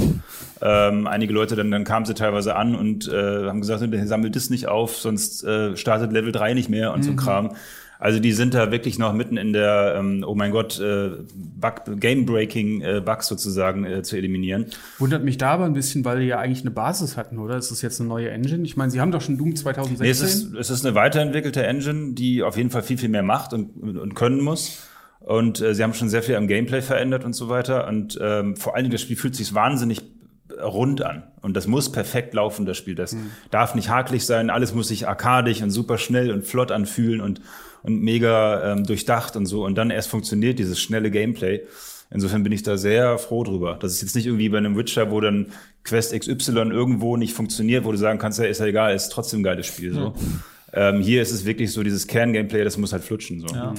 Ähm, 0.61 1.07
einige 1.07 1.33
Leute, 1.33 1.57
dann, 1.57 1.69
dann 1.71 1.83
kamen 1.83 2.05
sie 2.05 2.13
teilweise 2.13 2.55
an 2.55 2.73
und 2.73 3.09
äh, 3.09 3.47
haben 3.47 3.59
gesagt, 3.59 3.83
sammelt 4.07 4.35
das 4.37 4.49
nicht 4.49 4.69
auf, 4.69 4.95
sonst 4.95 5.43
äh, 5.43 5.75
startet 5.75 6.13
Level 6.13 6.31
3 6.31 6.53
nicht 6.53 6.69
mehr 6.69 6.93
und 6.93 7.03
so 7.03 7.11
ein 7.11 7.17
Kram. 7.17 7.53
Also 8.01 8.19
die 8.19 8.31
sind 8.31 8.55
da 8.55 8.71
wirklich 8.71 8.97
noch 8.97 9.13
mitten 9.13 9.37
in 9.37 9.53
der, 9.53 9.93
ähm, 9.95 10.25
oh 10.27 10.33
mein 10.33 10.51
Gott, 10.51 10.79
äh, 10.79 11.11
Bug, 11.35 11.83
Game-Breaking 11.99 12.81
äh, 12.81 12.99
Bugs 12.99 13.27
sozusagen 13.27 13.85
äh, 13.85 14.01
zu 14.01 14.17
eliminieren. 14.17 14.65
Wundert 14.97 15.23
mich 15.23 15.37
da 15.37 15.51
aber 15.51 15.65
ein 15.65 15.73
bisschen, 15.73 16.03
weil 16.03 16.21
die 16.21 16.25
ja 16.25 16.39
eigentlich 16.39 16.61
eine 16.61 16.71
Basis 16.71 17.15
hatten, 17.15 17.37
oder? 17.37 17.57
Ist 17.57 17.69
das 17.69 17.83
jetzt 17.83 17.99
eine 17.99 18.09
neue 18.09 18.31
Engine? 18.31 18.63
Ich 18.63 18.75
meine, 18.75 18.89
sie 18.89 18.99
haben 18.99 19.11
doch 19.11 19.21
schon 19.21 19.37
Doom 19.37 19.55
2016. 19.55 20.03
Nee, 20.03 20.09
es 20.09 20.21
ist, 20.21 20.55
es 20.55 20.71
ist 20.71 20.83
eine 20.83 20.95
weiterentwickelte 20.95 21.63
Engine, 21.63 22.13
die 22.13 22.41
auf 22.41 22.57
jeden 22.57 22.71
Fall 22.71 22.81
viel, 22.81 22.97
viel 22.97 23.09
mehr 23.09 23.21
macht 23.21 23.53
und, 23.53 23.99
und 23.99 24.15
können 24.15 24.41
muss. 24.41 24.87
Und 25.19 25.61
äh, 25.61 25.75
sie 25.75 25.83
haben 25.83 25.93
schon 25.93 26.09
sehr 26.09 26.23
viel 26.23 26.37
am 26.37 26.47
Gameplay 26.47 26.81
verändert 26.81 27.23
und 27.23 27.33
so 27.33 27.49
weiter. 27.49 27.87
Und 27.87 28.17
ähm, 28.19 28.55
vor 28.55 28.73
allen 28.73 28.85
Dingen, 28.85 28.93
das 28.93 29.01
Spiel 29.01 29.15
fühlt 29.15 29.35
sich 29.35 29.53
wahnsinnig 29.53 30.01
rund 30.59 31.03
an. 31.03 31.23
Und 31.41 31.55
das 31.55 31.67
muss 31.67 31.91
perfekt 31.91 32.33
laufen, 32.33 32.65
das 32.65 32.77
Spiel. 32.77 32.95
Das 32.95 33.15
darf 33.51 33.75
nicht 33.75 33.89
hakelig 33.89 34.25
sein, 34.25 34.49
alles 34.49 34.73
muss 34.73 34.87
sich 34.87 35.07
arkadig 35.07 35.61
und 35.63 35.69
super 35.69 35.99
schnell 35.99 36.31
und 36.31 36.45
flott 36.45 36.71
anfühlen 36.71 37.21
und, 37.21 37.41
und 37.83 38.01
mega 38.01 38.73
ähm, 38.73 38.85
durchdacht 38.85 39.35
und 39.35 39.45
so. 39.45 39.65
Und 39.65 39.75
dann 39.75 39.89
erst 39.89 40.09
funktioniert 40.09 40.59
dieses 40.59 40.79
schnelle 40.79 41.11
Gameplay. 41.11 41.61
Insofern 42.13 42.43
bin 42.43 42.51
ich 42.51 42.61
da 42.63 42.77
sehr 42.77 43.17
froh 43.17 43.43
drüber. 43.43 43.77
Das 43.79 43.93
ist 43.93 44.01
jetzt 44.01 44.15
nicht 44.15 44.25
irgendwie 44.25 44.49
bei 44.49 44.57
einem 44.57 44.75
Witcher, 44.77 45.11
wo 45.11 45.21
dann 45.21 45.47
Quest 45.83 46.13
XY 46.17 46.51
irgendwo 46.71 47.15
nicht 47.17 47.33
funktioniert, 47.33 47.85
wo 47.85 47.91
du 47.91 47.97
sagen 47.97 48.19
kannst, 48.19 48.37
ja, 48.39 48.45
ist 48.45 48.59
ja 48.59 48.65
egal, 48.65 48.93
ist 48.93 49.09
trotzdem 49.09 49.39
ein 49.39 49.43
geiles 49.43 49.65
Spiel. 49.67 49.93
So. 49.93 50.13
Ähm, 50.73 51.01
hier 51.01 51.21
ist 51.21 51.31
es 51.31 51.45
wirklich 51.45 51.71
so 51.71 51.83
dieses 51.83 52.07
Kern-Gameplay, 52.07 52.63
das 52.63 52.77
muss 52.77 52.91
halt 52.93 53.03
flutschen. 53.03 53.39
So. 53.39 53.47
Ja. 53.55 53.73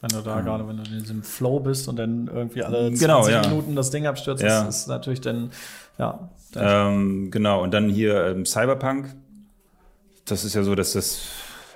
Wenn 0.00 0.08
du 0.10 0.22
da 0.22 0.40
gerade, 0.40 0.66
wenn 0.66 0.78
du 0.78 0.82
in 0.90 0.98
diesem 1.00 1.22
Flow 1.22 1.60
bist 1.60 1.86
und 1.86 1.96
dann 1.96 2.26
irgendwie 2.32 2.62
alle 2.62 2.78
20 2.88 3.00
Genau, 3.00 3.28
ja. 3.28 3.42
Minuten 3.42 3.76
das 3.76 3.90
Ding 3.90 4.06
abstürzt, 4.06 4.42
Ja. 4.42 4.64
das 4.64 4.80
ist 4.80 4.88
natürlich 4.88 5.20
dann, 5.20 5.50
ja. 5.98 6.30
Ähm, 6.56 7.30
genau, 7.30 7.62
und 7.62 7.72
dann 7.72 7.88
hier 7.90 8.26
ähm, 8.26 8.44
Cyberpunk. 8.46 9.14
Das 10.24 10.44
ist 10.44 10.54
ja 10.54 10.62
so, 10.62 10.74
dass 10.74 10.92
das, 10.94 11.20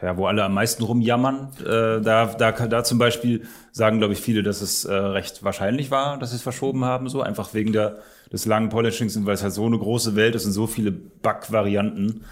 ja, 0.02 0.16
wo 0.16 0.26
alle 0.26 0.44
am 0.44 0.54
meisten 0.54 0.82
rumjammern. 0.82 1.48
Äh, 1.60 2.00
da, 2.02 2.26
da, 2.26 2.52
da 2.52 2.84
zum 2.84 2.98
Beispiel 2.98 3.46
sagen, 3.72 3.98
glaube 3.98 4.14
ich, 4.14 4.20
viele, 4.20 4.42
dass 4.42 4.60
es 4.60 4.84
äh, 4.84 4.92
recht 4.92 5.44
wahrscheinlich 5.44 5.90
war, 5.90 6.18
dass 6.18 6.30
sie 6.30 6.36
es 6.36 6.42
verschoben 6.42 6.84
haben, 6.84 7.08
so 7.08 7.22
einfach 7.22 7.54
wegen 7.54 7.72
der, 7.72 7.98
des 8.32 8.46
langen 8.46 8.68
Polishings 8.68 9.16
und 9.16 9.26
weil 9.26 9.34
es 9.34 9.42
halt 9.42 9.52
so 9.52 9.66
eine 9.66 9.78
große 9.78 10.16
Welt 10.16 10.34
ist 10.34 10.46
und 10.46 10.52
so 10.52 10.66
viele 10.66 10.92
Bug-Varianten. 10.92 12.24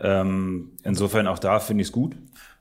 Ähm, 0.00 0.70
insofern 0.84 1.26
auch 1.26 1.38
da 1.38 1.58
finde 1.58 1.82
ich 1.82 1.88
es 1.88 1.92
gut. 1.92 2.14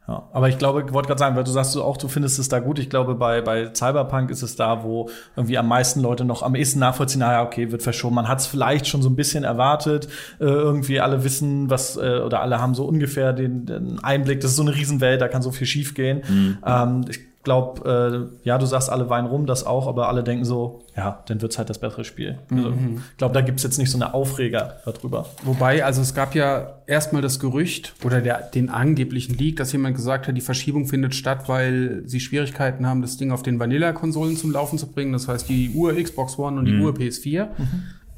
Ja, 0.09 0.23
aber 0.33 0.49
ich 0.49 0.57
glaube, 0.57 0.83
ich 0.87 0.91
wollte 0.91 1.05
gerade 1.05 1.19
sagen, 1.19 1.35
weil 1.35 1.43
du 1.43 1.51
sagst 1.51 1.75
du 1.75 1.83
auch, 1.83 1.95
du 1.95 2.07
findest 2.07 2.39
es 2.39 2.49
da 2.49 2.57
gut. 2.57 2.79
Ich 2.79 2.89
glaube, 2.89 3.13
bei, 3.13 3.41
bei 3.41 3.71
Cyberpunk 3.71 4.31
ist 4.31 4.41
es 4.41 4.55
da, 4.55 4.83
wo 4.83 5.07
irgendwie 5.35 5.55
am 5.59 5.67
meisten 5.67 6.01
Leute 6.01 6.25
noch 6.25 6.41
am 6.41 6.55
ehesten 6.55 6.79
nachvollziehen, 6.79 7.21
ah 7.21 7.31
ja, 7.31 7.43
okay, 7.43 7.71
wird 7.71 7.83
verschoben. 7.83 8.15
Man 8.15 8.27
hat 8.27 8.39
es 8.39 8.47
vielleicht 8.47 8.87
schon 8.87 9.03
so 9.03 9.09
ein 9.09 9.15
bisschen 9.15 9.43
erwartet. 9.43 10.07
Äh, 10.39 10.45
irgendwie 10.45 10.99
alle 10.99 11.23
wissen, 11.23 11.69
was, 11.69 11.95
äh, 11.95 12.21
oder 12.25 12.41
alle 12.41 12.59
haben 12.59 12.73
so 12.73 12.85
ungefähr 12.85 13.33
den, 13.33 13.67
den 13.67 14.03
Einblick, 14.03 14.41
das 14.41 14.49
ist 14.51 14.57
so 14.57 14.63
eine 14.63 14.73
Riesenwelt, 14.73 15.21
da 15.21 15.27
kann 15.27 15.43
so 15.43 15.51
viel 15.51 15.67
schief 15.67 15.93
gehen. 15.93 16.23
Ähm, 16.65 17.05
ich 17.07 17.28
glaube, 17.43 18.29
äh, 18.43 18.47
ja, 18.47 18.57
du 18.57 18.65
sagst, 18.65 18.89
alle 18.89 19.09
weinen 19.09 19.27
rum, 19.27 19.45
das 19.45 19.65
auch, 19.65 19.87
aber 19.87 20.09
alle 20.09 20.23
denken 20.23 20.43
so, 20.43 20.83
ja, 20.95 21.23
dann 21.27 21.41
wird's 21.41 21.57
halt 21.57 21.69
das 21.69 21.79
bessere 21.79 22.03
Spiel. 22.03 22.37
Also, 22.51 22.69
ich 22.69 23.17
glaube, 23.17 23.33
da 23.33 23.41
gibt's 23.41 23.63
jetzt 23.63 23.77
nicht 23.77 23.89
so 23.89 23.97
eine 23.97 24.13
Aufreger 24.13 24.77
darüber. 24.85 25.25
Wobei, 25.43 25.85
also 25.85 26.01
es 26.01 26.13
gab 26.13 26.35
ja 26.35 26.81
erstmal 26.85 27.21
das 27.21 27.39
Gerücht 27.39 27.93
oder 28.03 28.21
der, 28.21 28.41
den 28.41 28.69
angeblichen 28.69 29.37
Leak, 29.37 29.55
dass 29.55 29.71
jemand 29.71 29.95
gesagt 29.95 30.27
hat, 30.27 30.35
die 30.35 30.41
Verschiebung 30.41 30.85
findet 30.85 31.15
statt, 31.15 31.47
weil 31.47 32.03
sie 32.05 32.19
Schwierigkeiten 32.19 32.85
haben, 32.85 33.01
das 33.01 33.17
Ding 33.17 33.31
auf 33.31 33.41
den 33.41 33.59
Vanilla-Konsolen 33.59 34.35
zum 34.35 34.51
Laufen 34.51 34.77
zu 34.77 34.91
bringen. 34.91 35.13
Das 35.13 35.27
heißt, 35.27 35.47
die 35.47 35.71
Ur 35.73 35.93
Xbox 35.95 36.37
One 36.37 36.59
und 36.59 36.65
die 36.65 36.77
Ur 36.79 36.93
PS4. 36.93 37.47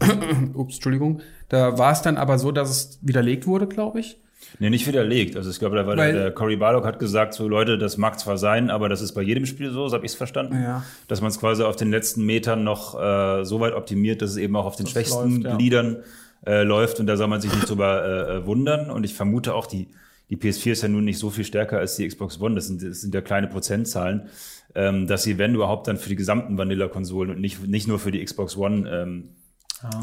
Ups, 0.55 0.75
Entschuldigung. 0.75 1.21
Da 1.49 1.77
war 1.77 1.91
es 1.91 2.01
dann 2.01 2.17
aber 2.17 2.39
so, 2.39 2.51
dass 2.51 2.69
es 2.69 2.99
widerlegt 3.01 3.45
wurde, 3.45 3.67
glaube 3.67 3.99
ich. 3.99 4.17
Nee, 4.59 4.69
nicht 4.69 4.87
widerlegt. 4.87 5.35
Also 5.35 5.49
ich 5.49 5.59
glaube, 5.59 5.75
da 5.75 5.87
war 5.87 5.97
Weil- 5.97 6.13
der 6.13 6.31
Cory 6.31 6.55
Barlog 6.55 6.85
hat 6.85 6.99
gesagt, 6.99 7.33
so 7.33 7.47
Leute, 7.47 7.77
das 7.77 7.97
mag 7.97 8.19
zwar 8.19 8.37
sein, 8.37 8.69
aber 8.69 8.89
das 8.89 9.01
ist 9.01 9.13
bei 9.13 9.21
jedem 9.21 9.45
Spiel 9.45 9.71
so, 9.71 9.87
so 9.87 9.95
habe 9.95 10.05
ich 10.05 10.11
es 10.11 10.17
verstanden. 10.17 10.61
Ja. 10.61 10.83
Dass 11.07 11.21
man 11.21 11.29
es 11.29 11.39
quasi 11.39 11.63
auf 11.63 11.75
den 11.75 11.91
letzten 11.91 12.25
Metern 12.25 12.63
noch 12.63 12.99
äh, 12.99 13.43
so 13.45 13.59
weit 13.59 13.73
optimiert, 13.73 14.21
dass 14.21 14.31
es 14.31 14.37
eben 14.37 14.55
auch 14.55 14.65
auf 14.65 14.75
den 14.75 14.87
schwächsten 14.87 15.41
läuft, 15.41 15.45
ja. 15.45 15.55
Gliedern 15.57 15.97
äh, 16.45 16.63
läuft 16.63 16.99
und 16.99 17.07
da 17.07 17.17
soll 17.17 17.27
man 17.27 17.41
sich 17.41 17.53
nicht 17.53 17.69
drüber 17.69 18.03
äh, 18.03 18.37
äh, 18.37 18.45
wundern. 18.45 18.89
Und 18.89 19.03
ich 19.03 19.13
vermute 19.13 19.53
auch, 19.53 19.67
die, 19.67 19.87
die 20.29 20.37
PS4 20.37 20.71
ist 20.71 20.83
ja 20.83 20.89
nun 20.89 21.05
nicht 21.05 21.19
so 21.19 21.29
viel 21.29 21.45
stärker 21.45 21.77
als 21.77 21.95
die 21.95 22.07
Xbox 22.07 22.39
One, 22.41 22.55
das 22.55 22.67
sind, 22.67 22.83
das 22.83 23.01
sind 23.01 23.13
ja 23.13 23.21
kleine 23.21 23.47
Prozentzahlen, 23.47 24.23
ähm, 24.75 25.07
dass 25.07 25.23
sie, 25.23 25.37
wenn 25.37 25.53
überhaupt, 25.55 25.87
dann 25.87 25.97
für 25.97 26.09
die 26.09 26.15
gesamten 26.15 26.57
Vanilla-Konsolen 26.57 27.31
und 27.31 27.41
nicht, 27.41 27.67
nicht 27.67 27.87
nur 27.87 27.99
für 27.99 28.11
die 28.11 28.23
Xbox 28.23 28.57
One 28.57 28.89
ähm, 28.89 29.29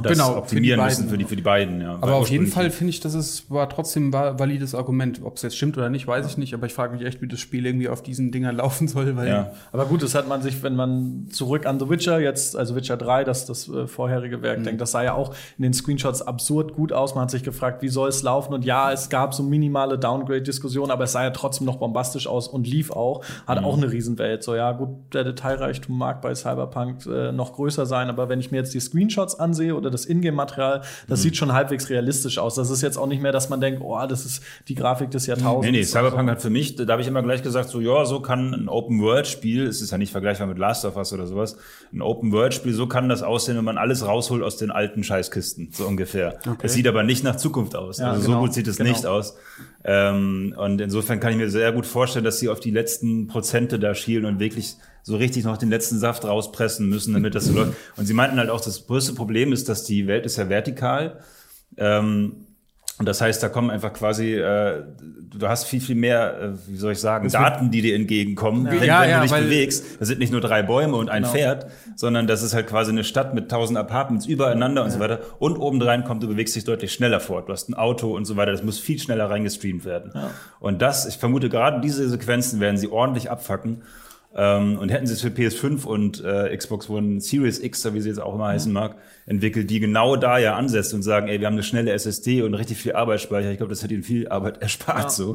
das 0.03 0.13
Genau, 0.13 0.27
für 0.29 0.33
die 0.33 0.39
optimieren 0.39 0.81
beiden, 0.81 0.97
müssen 0.97 1.09
für 1.11 1.19
die, 1.19 1.25
für 1.25 1.37
die 1.37 1.43
beiden. 1.43 1.81
Ja. 1.81 1.95
Aber 2.01 2.15
auf 2.17 2.29
jeden 2.31 2.47
Fall 2.47 2.71
finde 2.71 2.91
ich, 2.91 3.01
das 3.01 3.15
ist, 3.15 3.51
war 3.51 3.69
trotzdem 3.69 4.09
ein 4.09 4.13
va- 4.13 4.39
valides 4.39 4.75
Argument. 4.75 5.21
Ob 5.23 5.37
es 5.37 5.43
jetzt 5.43 5.57
stimmt 5.57 5.77
oder 5.79 5.89
nicht, 5.91 6.07
weiß 6.07 6.27
ich 6.27 6.37
nicht. 6.39 6.55
Aber 6.55 6.67
ich 6.67 6.75
frage 6.75 6.97
mich 6.97 7.05
echt, 7.07 7.23
wie 7.23 7.29
das 7.29 7.39
Spiel 7.41 7.65
irgendwie 7.67 7.89
auf 7.89 8.03
diesen 8.03 8.33
Dingern 8.33 8.57
laufen 8.59 8.89
soll, 8.89 9.17
weil 9.17 9.29
Ja. 9.29 9.53
Aber 9.73 9.87
gut, 9.87 10.03
das 10.03 10.15
hat 10.15 10.29
man 10.29 10.43
sich, 10.43 10.63
wenn 10.63 10.75
man 10.77 11.27
zurück 11.31 11.67
an 11.67 11.79
The 11.79 11.89
Witcher, 11.89 12.19
jetzt, 12.21 12.57
also 12.57 12.75
Witcher 12.77 12.97
3, 12.97 13.25
das, 13.25 13.47
das 13.47 13.69
äh, 13.69 13.87
vorherige 13.87 14.43
Werk, 14.43 14.63
denkt, 14.65 14.81
das 14.81 14.91
sah 14.91 15.03
ja 15.03 15.13
auch 15.15 15.35
in 15.59 15.63
den 15.63 15.73
Screenshots 15.75 16.23
absurd 16.23 16.75
gut 16.75 16.93
aus. 16.93 17.15
Man 17.15 17.23
hat 17.23 17.31
sich 17.31 17.43
gefragt, 17.43 17.83
wie 17.83 17.89
soll 17.89 18.09
es 18.09 18.23
laufen? 18.23 18.55
Und 18.55 18.65
ja, 18.65 18.91
es 18.93 19.09
gab 19.11 19.35
so 19.35 19.43
minimale 19.43 19.99
Downgrade-Diskussionen, 19.99 20.91
aber 20.91 21.05
es 21.05 21.13
sah 21.13 21.23
ja 21.25 21.31
trotzdem 21.31 21.67
noch 21.67 21.77
bombastisch 21.77 22.27
aus 22.27 22.49
und 22.49 22.67
lief 22.67 22.91
auch. 22.91 23.25
Hat 23.47 23.63
auch 23.63 23.77
eine 23.77 23.91
Riesenwelt. 23.91 24.43
So, 24.43 24.55
ja, 24.55 24.73
gut, 24.73 24.89
der 25.13 25.25
Detailreichtum 25.25 25.97
mag 25.97 26.21
bei 26.21 26.35
Cyberpunk 26.35 27.07
äh, 27.07 27.33
noch 27.33 27.53
größer 27.55 27.87
sein, 27.87 28.09
aber 28.09 28.29
wenn 28.29 28.41
ich 28.41 28.51
mir 28.51 28.59
jetzt 28.59 28.75
die 28.75 28.81
Screenshots 28.81 29.39
ansehe 29.39 29.68
oder 29.77 29.91
das 29.91 30.07
Ingame-Material, 30.07 30.83
das 31.07 31.23
sieht 31.23 31.37
schon 31.37 31.53
halbwegs 31.53 31.89
realistisch 31.91 32.39
aus. 32.39 32.55
Das 32.55 32.71
ist 32.71 32.83
jetzt 32.83 32.97
auch 32.97 33.07
nicht 33.07 33.23
mehr, 33.23 33.33
dass 33.33 33.49
man 33.49 33.61
denkt, 33.61 33.81
oh, 33.83 33.99
das 34.09 34.25
ist 34.25 34.43
die 34.69 34.75
Grafik 34.75 35.11
des 35.11 35.27
Jahrtausends. 35.27 35.67
Nee, 35.67 35.79
nee, 35.79 35.85
Cyberpunk 35.85 36.31
hat 36.31 36.43
für 36.43 36.51
mich, 36.51 36.77
da 36.77 36.87
habe 36.91 37.03
ich 37.03 37.09
immer 37.09 37.23
gleich 37.23 37.43
gesagt, 37.43 37.69
so, 37.69 37.81
ja, 37.81 38.05
so 38.05 38.21
kann 38.21 38.55
ein 38.55 38.69
Open-World-Spiel, 38.69 39.67
es 39.67 39.81
ist 39.81 39.91
ja 39.91 39.99
nicht 39.99 40.13
vergleichbar 40.13 40.47
mit 40.47 40.59
Last 40.59 40.85
of 40.85 40.97
Us 40.97 41.13
oder 41.13 41.27
sowas, 41.27 41.57
ein 41.93 42.03
Open-World-Spiel, 42.03 42.73
so 42.73 42.87
kann 42.87 43.09
das 43.09 43.23
aussehen, 43.23 43.57
wenn 43.57 43.65
man 43.65 43.79
alles 43.79 44.07
rausholt 44.07 44.43
aus 44.43 44.57
den 44.57 44.71
alten 44.71 45.05
Scheißkisten, 45.05 45.71
so 45.73 45.87
ungefähr. 45.87 46.39
Es 46.63 46.75
sieht 46.75 46.87
aber 46.87 47.03
nicht 47.03 47.25
nach 47.25 47.37
Zukunft 47.37 47.77
aus. 47.77 47.99
Ja, 47.99 48.13
also 48.13 48.27
genau, 48.27 48.39
so 48.39 48.41
gut 48.47 48.55
sieht 48.55 48.69
es 48.69 48.77
genau. 48.77 48.91
nicht 48.91 49.07
aus. 49.07 49.37
Ähm, 49.85 50.55
und 50.57 50.81
insofern 50.81 51.21
kann 51.21 51.33
ich 51.33 51.39
mir 51.39 51.51
sehr 51.51 51.73
gut 51.73 51.87
vorstellen, 51.87 52.25
dass 52.25 52.39
sie 52.39 52.49
auf 52.49 52.61
die 52.61 52.71
letzten 52.71 53.27
Prozente 53.27 53.79
da 53.79 53.95
schielen 53.95 54.25
und 54.25 54.39
wirklich 54.39 54.77
so 55.09 55.17
richtig 55.17 55.45
noch 55.45 55.57
den 55.57 55.71
letzten 55.71 55.99
Saft 55.99 56.25
rauspressen 56.27 56.87
müssen, 56.87 57.15
damit 57.15 57.35
das 57.35 57.47
so 57.47 57.55
läuft. 57.55 57.73
Und 57.97 58.05
sie 58.05 58.13
meinten 58.13 58.39
halt 58.39 58.51
auch, 58.51 58.61
das 58.61 58.87
größte 58.87 59.15
Problem 59.15 59.53
ist, 59.55 59.69
dass 59.69 59.85
die 59.85 60.07
Welt 60.07 60.27
ist 60.27 60.37
ja 60.37 60.51
vertikal. 60.51 61.21
Ähm, 61.79 62.45
und 62.99 63.07
das 63.07 63.21
heißt, 63.21 63.41
da 63.43 63.49
kommen 63.49 63.71
einfach 63.71 63.93
quasi, 63.93 64.35
äh, 64.35 64.83
du 65.01 65.49
hast 65.49 65.65
viel, 65.65 65.81
viel 65.81 65.95
mehr, 65.95 66.41
äh, 66.43 66.49
wie 66.67 66.77
soll 66.77 66.93
ich 66.93 66.99
sagen, 66.99 67.31
Daten, 67.31 67.71
die 67.71 67.81
dir 67.81 67.95
entgegenkommen, 67.95 68.67
wenn, 68.67 68.83
Ja, 68.83 69.03
wenn 69.03 69.11
ja, 69.11 69.17
du 69.25 69.29
dich 69.29 69.33
bewegst. 69.37 69.85
Das 69.99 70.09
sind 70.09 70.19
nicht 70.19 70.33
nur 70.33 70.41
drei 70.43 70.63
Bäume 70.63 70.97
und 70.97 71.09
ein 71.09 71.23
Genau. 71.23 71.33
Pferd, 71.33 71.67
sondern 71.97 72.27
das 72.27 72.43
ist 72.43 72.53
halt 72.55 72.67
quasi 72.67 72.91
eine 72.91 73.05
Stadt 73.05 73.35
mit 73.35 73.51
tausend 73.51 73.79
Apartments 73.79 74.27
übereinander 74.27 74.85
und 74.85 74.91
so 74.91 74.99
weiter. 74.99 75.21
Und 75.39 75.57
obendrein 75.57 76.05
kommt, 76.05 76.23
du 76.23 76.29
bewegst 76.29 76.55
dich 76.55 76.65
deutlich 76.65 76.93
schneller 76.93 77.21
fort. 77.21 77.49
Du 77.49 77.53
hast 77.53 77.71
ein 77.71 77.75
Auto 77.75 78.15
und 78.15 78.27
so 78.27 78.37
weiter. 78.37 78.53
Das 78.53 78.63
muss 78.63 78.79
viel 78.79 78.99
schneller 78.99 79.31
reingestreamt 79.31 79.87
werden. 79.87 80.13
Und 80.61 80.83
das, 80.83 81.07
ich 81.07 81.17
vermute, 81.17 81.49
gerade 81.49 81.81
diese 81.81 82.07
Sequenzen 82.11 82.61
werden 82.61 82.77
sie 82.77 82.89
ordentlich 82.91 83.31
abfacken. 83.31 83.83
Ähm, 84.35 84.79
und 84.79 84.91
hätten 84.91 85.07
sie 85.07 85.15
es 85.15 85.23
für 85.23 85.29
PS5 85.29 85.85
und 85.85 86.23
äh, 86.23 86.55
Xbox 86.57 86.91
One 86.91 87.21
Series 87.21 87.61
X, 87.61 87.93
wie 87.93 88.01
sie 88.01 88.11
jetzt 88.11 88.21
auch 88.21 88.35
immer 88.35 88.49
heißen 88.49 88.73
mag, 88.73 88.97
entwickelt, 89.27 89.71
die 89.71 89.81
genau 89.81 90.17
da 90.17 90.39
ja 90.39 90.55
ansetzt 90.55 90.93
und 90.93 91.03
sagen, 91.03 91.29
ey, 91.29 91.41
wir 91.41 91.47
haben 91.47 91.55
eine 91.55 91.63
schnelle 91.63 91.93
SSD 91.93 92.43
und 92.43 92.55
richtig 92.55 92.79
viel 92.79 92.93
Arbeitsspeicher. 92.93 93.51
Ich 93.51 93.57
glaube, 93.57 93.71
das 93.71 93.83
hätte 93.83 93.95
ihnen 93.95 94.03
viel 94.03 94.29
Arbeit 94.29 94.59
erspart. 94.63 95.13
So. 95.13 95.35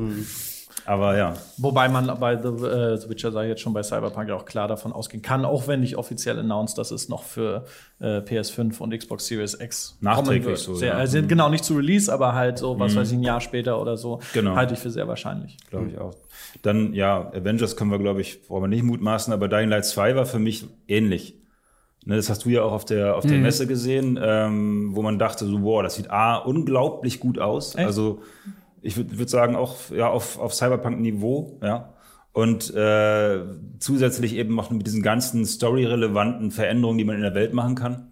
Aber 0.86 1.18
ja. 1.18 1.34
Wobei 1.58 1.88
man 1.90 2.08
bei 2.20 2.36
The, 2.42 2.48
äh, 2.66 2.98
The 2.98 3.10
Witcher 3.10 3.32
sei 3.32 3.48
jetzt 3.48 3.62
schon 3.62 3.74
bei 3.74 3.84
Cyberpunk 3.84 4.30
ja 4.30 4.36
auch 4.36 4.46
klar 4.46 4.68
davon 4.68 4.92
ausgehen 4.92 5.22
kann, 5.22 5.46
auch 5.46 5.68
wenn 5.68 5.80
nicht 5.80 5.98
offiziell 5.98 6.38
announced, 6.40 6.78
dass 6.78 6.92
es 6.92 7.10
noch 7.10 7.24
für 7.24 7.66
äh, 8.00 8.18
PS5 8.20 8.80
und 8.80 8.98
Xbox 8.98 9.28
Series 9.28 9.54
X 9.60 9.98
Nachträglich 10.02 10.60
so, 10.60 10.76
Sehr, 10.76 10.90
ja. 10.90 10.98
also 10.98 11.22
genau, 11.24 11.50
nicht 11.50 11.64
zu 11.64 11.76
Release, 11.76 12.12
aber 12.12 12.34
halt 12.34 12.58
so, 12.58 12.78
was 12.80 12.96
weiß 12.96 13.12
ich, 13.12 13.18
ein 13.18 13.24
Jahr 13.24 13.40
später 13.42 13.80
oder 13.82 13.96
so, 13.98 14.20
Genau. 14.34 14.56
halte 14.56 14.74
ich 14.74 14.80
für 14.80 14.90
sehr 14.90 15.08
wahrscheinlich. 15.08 15.58
Glaube 15.70 15.90
ich 15.90 15.98
auch. 15.98 16.14
Dann, 16.62 16.94
ja, 16.94 17.32
Avengers 17.34 17.76
können 17.78 17.92
wir, 17.92 18.00
glaube 18.00 18.22
ich, 18.22 18.48
brauchen 18.48 18.64
wir 18.64 18.68
nicht 18.68 18.84
mutmaßen, 18.84 19.34
aber 19.34 19.48
Dying 19.48 19.70
Light 19.70 19.86
2 19.86 20.16
war 20.16 20.26
für 20.26 20.40
mich 20.40 20.66
ähnlich. 20.88 21.36
Ne, 22.06 22.18
das 22.18 22.30
hast 22.30 22.44
du 22.44 22.50
ja 22.50 22.64
auch 22.64 22.74
auf 22.74 22.84
der, 22.84 23.16
auf 23.16 23.26
der 23.26 23.38
Messe 23.38 23.66
gesehen, 23.66 24.20
ähm, 24.22 24.90
wo 24.94 25.02
man 25.02 25.18
dachte, 25.18 25.46
so, 25.46 25.64
wow, 25.64 25.82
das 25.82 25.96
sieht 25.96 26.12
A, 26.12 26.36
unglaublich 26.36 27.22
gut 27.22 27.40
aus. 27.40 27.76
Echt? 27.76 27.86
Also, 27.88 28.20
ich 28.84 28.98
würde 28.98 29.18
würd 29.18 29.30
sagen, 29.30 29.56
auch 29.56 29.76
ja, 29.92 30.10
auf, 30.10 30.38
auf 30.38 30.54
Cyberpunk-Niveau, 30.54 31.60
ja. 31.64 31.90
Und 32.34 32.74
äh, 32.74 33.42
zusätzlich 33.78 34.36
eben 34.36 34.56
noch 34.56 34.72
mit 34.72 34.88
diesen 34.88 35.04
ganzen 35.04 35.46
story-relevanten 35.46 36.50
Veränderungen, 36.50 36.98
die 36.98 37.06
man 37.06 37.16
in 37.18 37.22
der 37.22 37.36
Welt 37.36 37.54
machen 37.54 37.76
kann, 37.76 38.08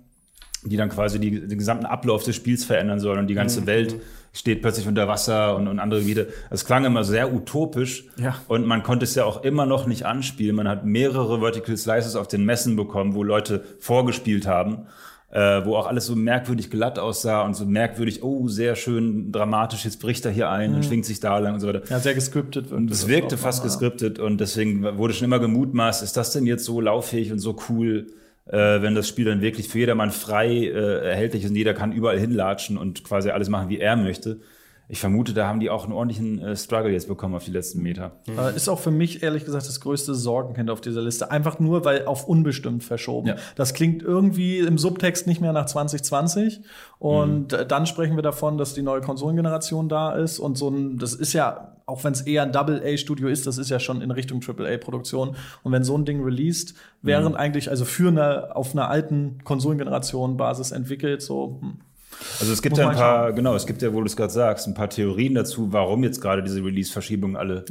die 0.63 0.77
dann 0.77 0.89
quasi 0.89 1.19
die, 1.19 1.47
den 1.47 1.57
gesamten 1.57 1.87
Ablauf 1.87 2.23
des 2.23 2.35
Spiels 2.35 2.63
verändern 2.63 2.99
sollen 2.99 3.17
und 3.17 3.27
die 3.27 3.33
ganze 3.33 3.65
Welt 3.65 3.95
steht 4.31 4.61
plötzlich 4.61 4.87
unter 4.87 5.07
Wasser 5.07 5.55
und, 5.55 5.67
und 5.67 5.79
andere 5.79 6.01
Gebiete. 6.01 6.27
Es 6.51 6.65
klang 6.65 6.85
immer 6.85 7.03
sehr 7.03 7.33
utopisch 7.33 8.05
Ja. 8.17 8.35
und 8.47 8.67
man 8.67 8.83
konnte 8.83 9.05
es 9.05 9.15
ja 9.15 9.25
auch 9.25 9.43
immer 9.43 9.65
noch 9.65 9.87
nicht 9.87 10.05
anspielen. 10.05 10.55
Man 10.55 10.67
hat 10.67 10.85
mehrere 10.85 11.39
Vertical 11.39 11.75
Slices 11.75 12.15
auf 12.15 12.27
den 12.27 12.45
Messen 12.45 12.75
bekommen, 12.75 13.15
wo 13.15 13.23
Leute 13.23 13.63
vorgespielt 13.79 14.45
haben, 14.45 14.85
äh, 15.31 15.65
wo 15.65 15.75
auch 15.75 15.87
alles 15.87 16.05
so 16.05 16.15
merkwürdig 16.15 16.69
glatt 16.69 16.99
aussah 16.99 17.43
und 17.43 17.55
so 17.55 17.65
merkwürdig, 17.65 18.21
oh, 18.21 18.47
sehr 18.47 18.75
schön 18.75 19.31
dramatisch, 19.31 19.85
jetzt 19.85 20.01
bricht 20.01 20.25
er 20.25 20.31
hier 20.31 20.49
ein 20.49 20.75
und 20.75 20.85
schwingt 20.85 21.05
sich 21.05 21.19
da 21.19 21.37
lang 21.37 21.53
und 21.53 21.59
so 21.61 21.67
weiter. 21.67 21.83
Ja, 21.89 21.99
sehr 21.99 22.13
gescriptet. 22.13 22.71
Und 22.71 22.91
es 22.91 23.07
wirkte 23.07 23.37
fast 23.37 23.63
geskriptet 23.63 24.19
und 24.19 24.41
deswegen 24.41 24.97
wurde 24.97 25.13
schon 25.13 25.25
immer 25.25 25.39
gemutmaßt, 25.39 26.03
ist 26.03 26.17
das 26.17 26.31
denn 26.31 26.45
jetzt 26.45 26.65
so 26.65 26.81
lauffähig 26.81 27.31
und 27.31 27.39
so 27.39 27.57
cool, 27.69 28.07
äh, 28.45 28.81
wenn 28.81 28.93
das 28.93 29.07
Spiel 29.07 29.25
dann 29.25 29.41
wirklich 29.41 29.69
für 29.69 29.79
jedermann 29.79 30.11
frei 30.11 30.49
äh, 30.49 31.09
erhältlich 31.09 31.43
ist 31.45 31.51
und 31.51 31.55
jeder 31.55 31.73
kann 31.73 31.93
überall 31.93 32.19
hinlatschen 32.19 32.77
und 32.77 33.05
quasi 33.05 33.29
alles 33.29 33.47
machen, 33.47 33.69
wie 33.69 33.79
er 33.79 33.95
möchte. 33.95 34.41
Ich 34.91 34.99
vermute, 34.99 35.33
da 35.33 35.47
haben 35.47 35.61
die 35.61 35.69
auch 35.69 35.85
einen 35.85 35.93
ordentlichen 35.93 36.39
äh, 36.39 36.53
Struggle 36.53 36.91
jetzt 36.91 37.07
bekommen 37.07 37.33
auf 37.33 37.45
die 37.45 37.51
letzten 37.51 37.81
Meter. 37.81 38.11
Äh, 38.27 38.53
Ist 38.57 38.67
auch 38.67 38.79
für 38.79 38.91
mich 38.91 39.23
ehrlich 39.23 39.45
gesagt 39.45 39.65
das 39.65 39.79
größte 39.79 40.13
Sorgenkind 40.13 40.69
auf 40.69 40.81
dieser 40.81 41.01
Liste. 41.01 41.31
Einfach 41.31 41.59
nur, 41.59 41.85
weil 41.85 42.05
auf 42.07 42.27
unbestimmt 42.27 42.83
verschoben. 42.83 43.29
Ja. 43.29 43.35
Das 43.55 43.73
klingt 43.73 44.03
irgendwie 44.03 44.59
im 44.59 44.77
Subtext 44.77 45.27
nicht 45.27 45.39
mehr 45.39 45.53
nach 45.53 45.65
2020. 45.65 46.59
Und 46.99 47.53
äh, 47.53 47.65
dann 47.65 47.85
sprechen 47.85 48.17
wir 48.17 48.21
davon, 48.21 48.57
dass 48.57 48.73
die 48.73 48.81
neue 48.81 48.99
Konsolengeneration 48.99 49.87
da 49.87 50.13
ist. 50.13 50.39
Und 50.39 50.57
so 50.57 50.67
ein, 50.67 50.97
das 50.97 51.13
ist 51.13 51.31
ja, 51.31 51.77
auch 51.85 52.03
wenn 52.03 52.11
es 52.11 52.19
eher 52.19 52.43
ein 52.43 52.51
Double-A-Studio 52.51 53.29
ist, 53.29 53.47
das 53.47 53.57
ist 53.57 53.69
ja 53.69 53.79
schon 53.79 54.01
in 54.01 54.11
Richtung 54.11 54.41
Triple-A-Produktion. 54.41 55.37
Und 55.63 55.71
wenn 55.71 55.85
so 55.85 55.97
ein 55.97 56.03
Ding 56.03 56.21
released, 56.21 56.75
während 57.01 57.37
eigentlich, 57.37 57.69
also 57.69 57.85
für 57.85 58.09
eine, 58.09 58.57
auf 58.57 58.73
einer 58.73 58.89
alten 58.89 59.37
Konsolengeneration 59.45 60.35
Basis 60.35 60.71
entwickelt, 60.71 61.21
so, 61.21 61.59
hm. 61.61 61.77
Also 62.39 62.53
es 62.53 62.61
gibt 62.61 62.71
Muss 62.71 62.79
ja 62.79 62.89
ein 62.89 62.95
paar, 62.95 63.33
genau, 63.33 63.55
es 63.55 63.65
gibt 63.65 63.81
ja, 63.81 63.93
wo 63.93 63.99
du 63.99 64.05
es 64.05 64.15
gerade 64.15 64.31
sagst, 64.31 64.67
ein 64.67 64.73
paar 64.73 64.89
Theorien 64.89 65.35
dazu, 65.35 65.71
warum 65.71 66.03
jetzt 66.03 66.21
gerade 66.21 66.43
diese 66.43 66.63
Release-Verschiebungen 66.63 67.35
alle 67.35 67.65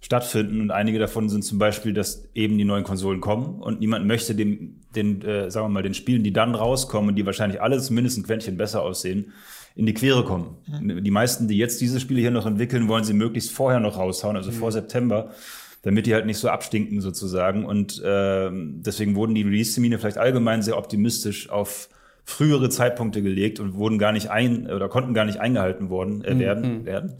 stattfinden. 0.00 0.60
Und 0.60 0.70
einige 0.70 0.98
davon 0.98 1.28
sind 1.28 1.42
zum 1.42 1.58
Beispiel, 1.58 1.92
dass 1.92 2.28
eben 2.34 2.58
die 2.58 2.64
neuen 2.64 2.84
Konsolen 2.84 3.20
kommen 3.20 3.60
und 3.60 3.80
niemand 3.80 4.06
möchte 4.06 4.34
dem, 4.34 4.80
den, 4.94 5.22
äh, 5.22 5.50
sagen 5.50 5.66
wir 5.66 5.70
mal, 5.70 5.82
den 5.82 5.94
Spielen, 5.94 6.22
die 6.22 6.32
dann 6.32 6.54
rauskommen 6.54 7.10
und 7.10 7.16
die 7.16 7.26
wahrscheinlich 7.26 7.60
alle 7.60 7.80
zumindest 7.80 8.18
ein 8.18 8.22
Quäntchen 8.22 8.56
besser 8.56 8.82
aussehen, 8.82 9.32
in 9.74 9.84
die 9.84 9.94
Quere 9.94 10.24
kommen. 10.24 10.56
Die 10.80 11.10
meisten, 11.10 11.48
die 11.48 11.58
jetzt 11.58 11.82
diese 11.82 12.00
Spiele 12.00 12.20
hier 12.20 12.30
noch 12.30 12.46
entwickeln, 12.46 12.88
wollen 12.88 13.04
sie 13.04 13.12
möglichst 13.12 13.50
vorher 13.50 13.78
noch 13.78 13.98
raushauen, 13.98 14.36
also 14.36 14.50
vor 14.50 14.72
September 14.72 15.30
damit 15.86 16.06
die 16.06 16.14
halt 16.14 16.26
nicht 16.26 16.38
so 16.38 16.48
abstinken 16.48 17.00
sozusagen. 17.00 17.64
Und 17.64 18.02
ähm, 18.04 18.82
deswegen 18.84 19.14
wurden 19.14 19.36
die 19.36 19.42
Release-Termine 19.42 20.00
vielleicht 20.00 20.18
allgemein 20.18 20.60
sehr 20.60 20.76
optimistisch 20.76 21.48
auf 21.48 21.88
frühere 22.28 22.68
Zeitpunkte 22.68 23.22
gelegt 23.22 23.60
und 23.60 23.74
wurden 23.74 23.98
gar 23.98 24.12
nicht 24.12 24.30
ein 24.30 24.66
oder 24.70 24.88
konnten 24.88 25.14
gar 25.14 25.24
nicht 25.24 25.38
eingehalten 25.40 25.88
worden 25.88 26.24
äh, 26.24 26.38
werden. 26.38 26.84
werden. 26.84 27.14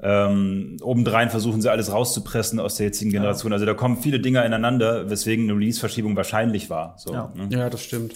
Ähm, 0.00 0.76
obendrein 0.80 1.28
versuchen 1.28 1.60
sie 1.60 1.70
alles 1.70 1.92
rauszupressen 1.92 2.60
aus 2.60 2.76
der 2.76 2.86
jetzigen 2.86 3.10
Generation. 3.10 3.52
Also 3.52 3.66
da 3.66 3.74
kommen 3.74 3.96
viele 3.96 4.20
Dinge 4.20 4.44
ineinander, 4.44 5.10
weswegen 5.10 5.46
eine 5.50 5.58
Release-Verschiebung 5.58 6.14
wahrscheinlich 6.14 6.70
war. 6.70 6.94
So, 6.98 7.12
Ja. 7.12 7.32
ne? 7.34 7.48
Ja, 7.50 7.68
das 7.68 7.82
stimmt. 7.82 8.14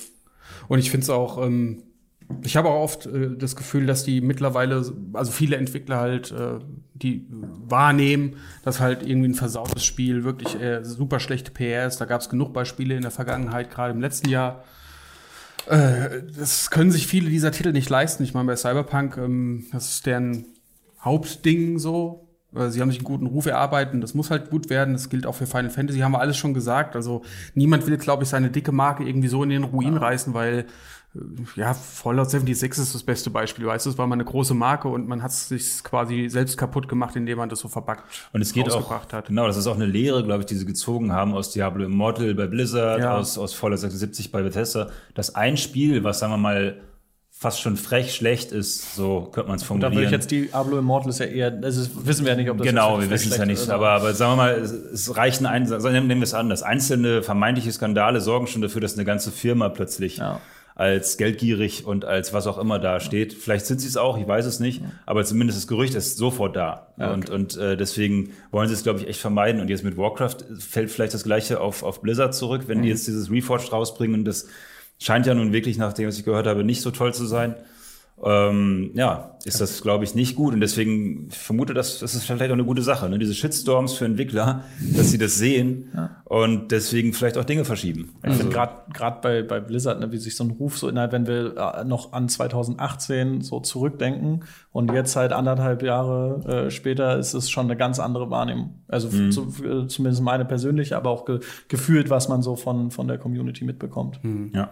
Und 0.69 0.79
ich 0.79 0.93
finde 0.93 1.03
es 1.03 1.11
auch, 1.11 1.45
ähm, 1.45 1.83
ich 2.45 2.57
habe 2.57 2.69
auch 2.69 2.81
oft 2.85 3.07
äh, 3.07 3.37
das 3.37 3.57
Gefühl, 3.57 3.87
dass 3.87 4.05
die 4.05 4.21
mittlerweile, 4.21 4.85
also 5.13 5.33
viele 5.33 5.57
Entwickler 5.57 5.97
halt, 5.99 6.31
äh, 6.31 6.61
die 6.95 7.27
wahrnehmen, 7.29 8.37
dass 8.65 8.79
halt 8.79 9.03
irgendwie 9.05 9.31
ein 9.31 9.35
versautes 9.35 9.85
Spiel 9.85 10.23
wirklich 10.23 10.55
äh, 10.61 10.85
super 10.85 11.19
schlechte 11.19 11.51
PR 11.51 11.89
ist. 11.89 12.01
Da 12.01 12.05
gab 12.05 12.21
es 12.21 12.29
genug 12.29 12.53
Beispiele 12.53 12.95
in 12.95 13.03
der 13.03 13.11
Vergangenheit, 13.11 13.71
gerade 13.73 13.93
im 13.93 14.01
letzten 14.01 14.29
Jahr. 14.29 14.63
Äh, 15.67 16.23
das 16.37 16.71
können 16.71 16.91
sich 16.91 17.07
viele 17.07 17.31
dieser 17.31 17.53
Titel 17.53 17.73
nicht 17.73 17.89
leisten. 17.91 18.23
Ich 18.23 18.35
meine, 18.35 18.47
bei 18.47 18.57
Cyberpunk, 18.57 19.17
ähm, 19.17 19.67
das 19.73 19.93
ist 19.93 20.07
deren 20.07 20.47
Hauptding 21.01 21.79
so. 21.79 22.29
Äh, 22.55 22.69
Sie 22.71 22.81
haben 22.81 22.91
sich 22.91 22.99
einen 23.01 23.05
guten 23.07 23.27
Ruf 23.27 23.47
erarbeitet 23.47 23.95
und 23.95 24.01
das 24.01 24.15
muss 24.15 24.31
halt 24.31 24.51
gut 24.51 24.71
werden. 24.71 24.93
Das 24.95 25.09
gilt 25.09 25.27
auch 25.27 25.35
für 25.35 25.47
Final 25.47 25.71
Fantasy, 25.71 26.01
haben 26.01 26.13
wir 26.13 26.21
alles 26.21 26.37
schon 26.37 26.55
gesagt. 26.55 26.97
Also 26.97 27.23
niemand 27.55 27.87
will, 27.87 27.97
glaube 27.97 28.23
ich, 28.25 28.29
seine 28.29 28.51
dicke 28.51 28.73
Marke 28.73 29.05
irgendwie 29.05 29.29
so 29.29 29.43
in 29.43 29.51
den 29.51 29.65
Ruin 29.65 29.97
reißen, 29.97 30.35
weil 30.35 30.67
äh, 31.15 31.19
ja, 31.57 31.75
Fallout 31.75 32.31
76 32.31 32.83
ist 32.83 32.95
das 32.95 33.03
beste 33.03 33.29
Beispiel, 33.31 33.67
weißt 33.67 33.85
du, 33.87 33.91
es 33.91 33.99
war 33.99 34.07
mal 34.07 34.15
eine 34.15 34.25
große 34.25 34.55
Marke 34.55 34.89
und 34.89 35.07
man 35.09 35.23
hat 35.23 35.31
es 35.31 35.49
sich 35.49 35.83
quasi 35.85 36.29
selbst 36.31 36.57
kaputt 36.57 36.89
gemacht, 36.89 37.15
indem 37.17 37.39
man 37.39 37.49
das 37.51 37.59
so 37.61 37.69
verpackt 37.69 38.05
Und 38.33 38.41
es 38.41 38.53
geht 38.53 38.71
auch, 38.71 38.91
hat. 38.91 39.27
genau, 39.27 39.47
das 39.47 39.57
ist 39.59 39.67
auch 39.67 39.75
eine 39.77 39.85
Lehre, 39.87 40.25
glaube 40.25 40.41
ich, 40.41 40.47
die 40.47 40.55
sie 40.55 40.65
gezogen 40.67 41.13
haben 41.13 41.35
aus 41.35 41.51
Diablo 41.51 41.85
Immortal 41.85 42.35
bei 42.35 42.47
Blizzard, 42.47 43.01
Ja. 43.01 43.17
aus, 43.17 43.37
aus 43.39 43.53
Fallout 43.55 43.79
76 43.81 44.33
bei 44.33 44.43
Bethesda, 44.43 44.89
dass 45.15 45.35
ein 45.35 45.57
Spiel, 45.59 46.03
was, 46.05 46.19
sagen 46.21 46.33
wir 46.33 46.39
mal, 46.39 46.81
fast 47.43 47.61
schon 47.61 47.77
frech 47.77 48.15
schlecht 48.15 48.53
ist, 48.53 48.95
so 48.95 49.29
könnte 49.33 49.49
man 49.49 49.57
es 49.57 49.63
Da 49.63 49.67
formulieren. 49.67 49.95
würde 49.95 50.07
ich 50.07 50.11
jetzt 50.13 50.31
Diablo 50.31 50.79
Immortal 50.79 51.11
ist 51.11 51.19
ja 51.19 51.27
eher, 51.27 51.51
das 51.51 51.77
ist, 51.77 52.07
wissen 52.07 52.25
wir 52.25 52.33
ja 52.33 52.39
nicht, 52.39 52.49
ob 52.51 52.57
das 52.59 52.67
Genau, 52.67 53.01
wir 53.01 53.11
wissen 53.11 53.31
es 53.31 53.37
ja 53.37 53.45
nicht. 53.45 53.69
Aber, 53.69 53.91
aber 53.91 54.15
sagen 54.15 54.33
wir 54.33 54.37
mal, 54.37 54.53
es, 54.55 54.71
es 54.71 55.17
reichen 55.17 55.45
ein, 55.47 55.67
sagen- 55.67 56.07
nehmen 56.07 56.21
wir 56.21 56.23
es 56.23 56.35
anders. 56.35 56.63
Einzelne 56.63 57.23
vermeintliche 57.23 57.71
Skandale 57.73 58.21
sorgen 58.21 58.47
schon 58.47 58.63
dafür, 58.63 58.81
dass 58.81 58.95
eine 58.95 59.05
ganze 59.05 59.31
Firma 59.31 59.69
plötzlich 59.69 60.19
Ja. 60.19 60.41
als 60.75 61.19
geldgierig 61.19 61.85
und 61.87 62.05
als 62.07 62.33
was 62.33 62.47
auch 62.47 62.57
immer 62.59 62.79
da 62.79 62.99
steht. 63.01 63.35
Vielleicht 63.35 63.67
sind 63.67 63.81
sie 63.81 63.89
es 63.89 63.97
auch, 63.99 64.17
ich 64.19 64.27
weiß 64.27 64.47
es 64.47 64.59
nicht, 64.59 64.81
aber 65.05 65.25
zumindest 65.25 65.59
das 65.59 65.67
Gerücht 65.67 65.95
ist 65.95 66.17
sofort 66.17 66.57
da. 66.57 66.87
Und, 66.97 67.29
und 67.29 67.57
äh, 67.59 67.77
deswegen 67.77 68.31
wollen 68.53 68.69
sie 68.69 68.75
es, 68.75 68.83
glaube 68.83 69.01
ich, 69.01 69.09
echt 69.09 69.21
vermeiden. 69.21 69.61
Und 69.61 69.69
jetzt 69.69 69.85
mit 69.85 69.97
Warcraft 69.99 70.37
fällt 70.59 70.91
vielleicht 70.91 71.13
das 71.15 71.25
Gleiche 71.25 71.61
auf, 71.61 71.83
auf 71.83 72.01
Blizzard 72.01 72.35
zurück, 72.35 72.63
wenn 72.69 72.83
die 72.83 72.89
jetzt 72.89 73.07
dieses 73.07 73.31
Reforged 73.31 73.73
rausbringen. 73.73 74.21
Und 74.21 74.25
das 74.25 74.47
scheint 75.05 75.27
ja 75.27 75.35
nun 75.35 75.53
wirklich, 75.53 75.79
nach 75.79 75.93
dem, 75.93 76.07
was 76.09 76.19
ich 76.19 76.25
gehört 76.25 76.47
habe, 76.47 76.65
nicht 76.65 76.81
so 76.83 76.91
toll 76.91 77.13
zu 77.15 77.27
sein. 77.27 77.55
Ähm, 78.25 78.93
ja, 78.95 79.37
ist 79.45 79.61
das, 79.61 79.83
glaube 79.83 80.05
ich, 80.05 80.15
nicht 80.15 80.37
gut. 80.37 80.55
Und 80.55 80.61
deswegen 80.61 81.27
ich 81.29 81.37
vermute, 81.37 81.75
dass 81.75 81.99
das 81.99 82.15
ist 82.15 82.25
vielleicht 82.25 82.51
auch 82.51 82.55
eine 82.55 82.65
gute 82.65 82.83
Sache. 82.83 83.09
Ne? 83.09 83.19
Diese 83.19 83.35
Shitstorms 83.35 83.95
für 83.95 84.05
Entwickler, 84.05 84.63
dass 84.97 85.11
sie 85.11 85.19
das 85.19 85.39
sehen 85.39 85.91
und 86.27 86.71
deswegen 86.71 87.15
vielleicht 87.15 87.37
auch 87.37 87.43
Dinge 87.45 87.65
verschieben. 87.65 88.13
Ich 88.25 88.35
finde 88.35 88.53
gerade 88.53 88.75
gerade 88.93 89.19
bei, 89.23 89.43
bei 89.43 89.59
Blizzard, 89.59 89.99
ne, 89.99 90.13
wie 90.13 90.19
sich 90.19 90.37
so 90.37 90.45
ein 90.45 90.51
Ruf 90.51 90.79
so 90.79 90.89
innerhalb, 90.89 91.11
wenn 91.11 91.27
wir 91.27 91.57
äh, 91.57 91.85
noch 91.85 92.13
an 92.13 92.29
2018 92.29 93.41
so 93.41 93.59
zurückdenken 93.59 94.45
und 94.71 94.93
jetzt 94.93 95.17
halt 95.17 95.33
anderthalb 95.33 95.83
Jahre 95.83 96.67
äh, 96.67 96.71
später 96.71 97.19
ist 97.19 97.35
es 97.35 97.51
schon 97.51 97.67
eine 97.67 97.77
ganz 97.77 97.99
andere 97.99 98.31
Wahrnehmung. 98.31 98.83
Also 98.87 99.09
f- 99.09 99.31
zu, 99.31 99.49
äh, 99.65 99.89
zumindest 99.89 100.23
meine 100.23 100.45
persönliche, 100.45 100.97
aber 100.97 101.11
auch 101.11 101.25
ge 101.25 101.41
gefühlt, 101.67 102.09
was 102.09 102.29
man 102.29 102.43
so 102.43 102.55
von, 102.55 102.93
von 102.93 103.09
der 103.09 103.19
Community 103.19 103.65
mitbekommt. 103.65 104.21
Ja. 104.55 104.71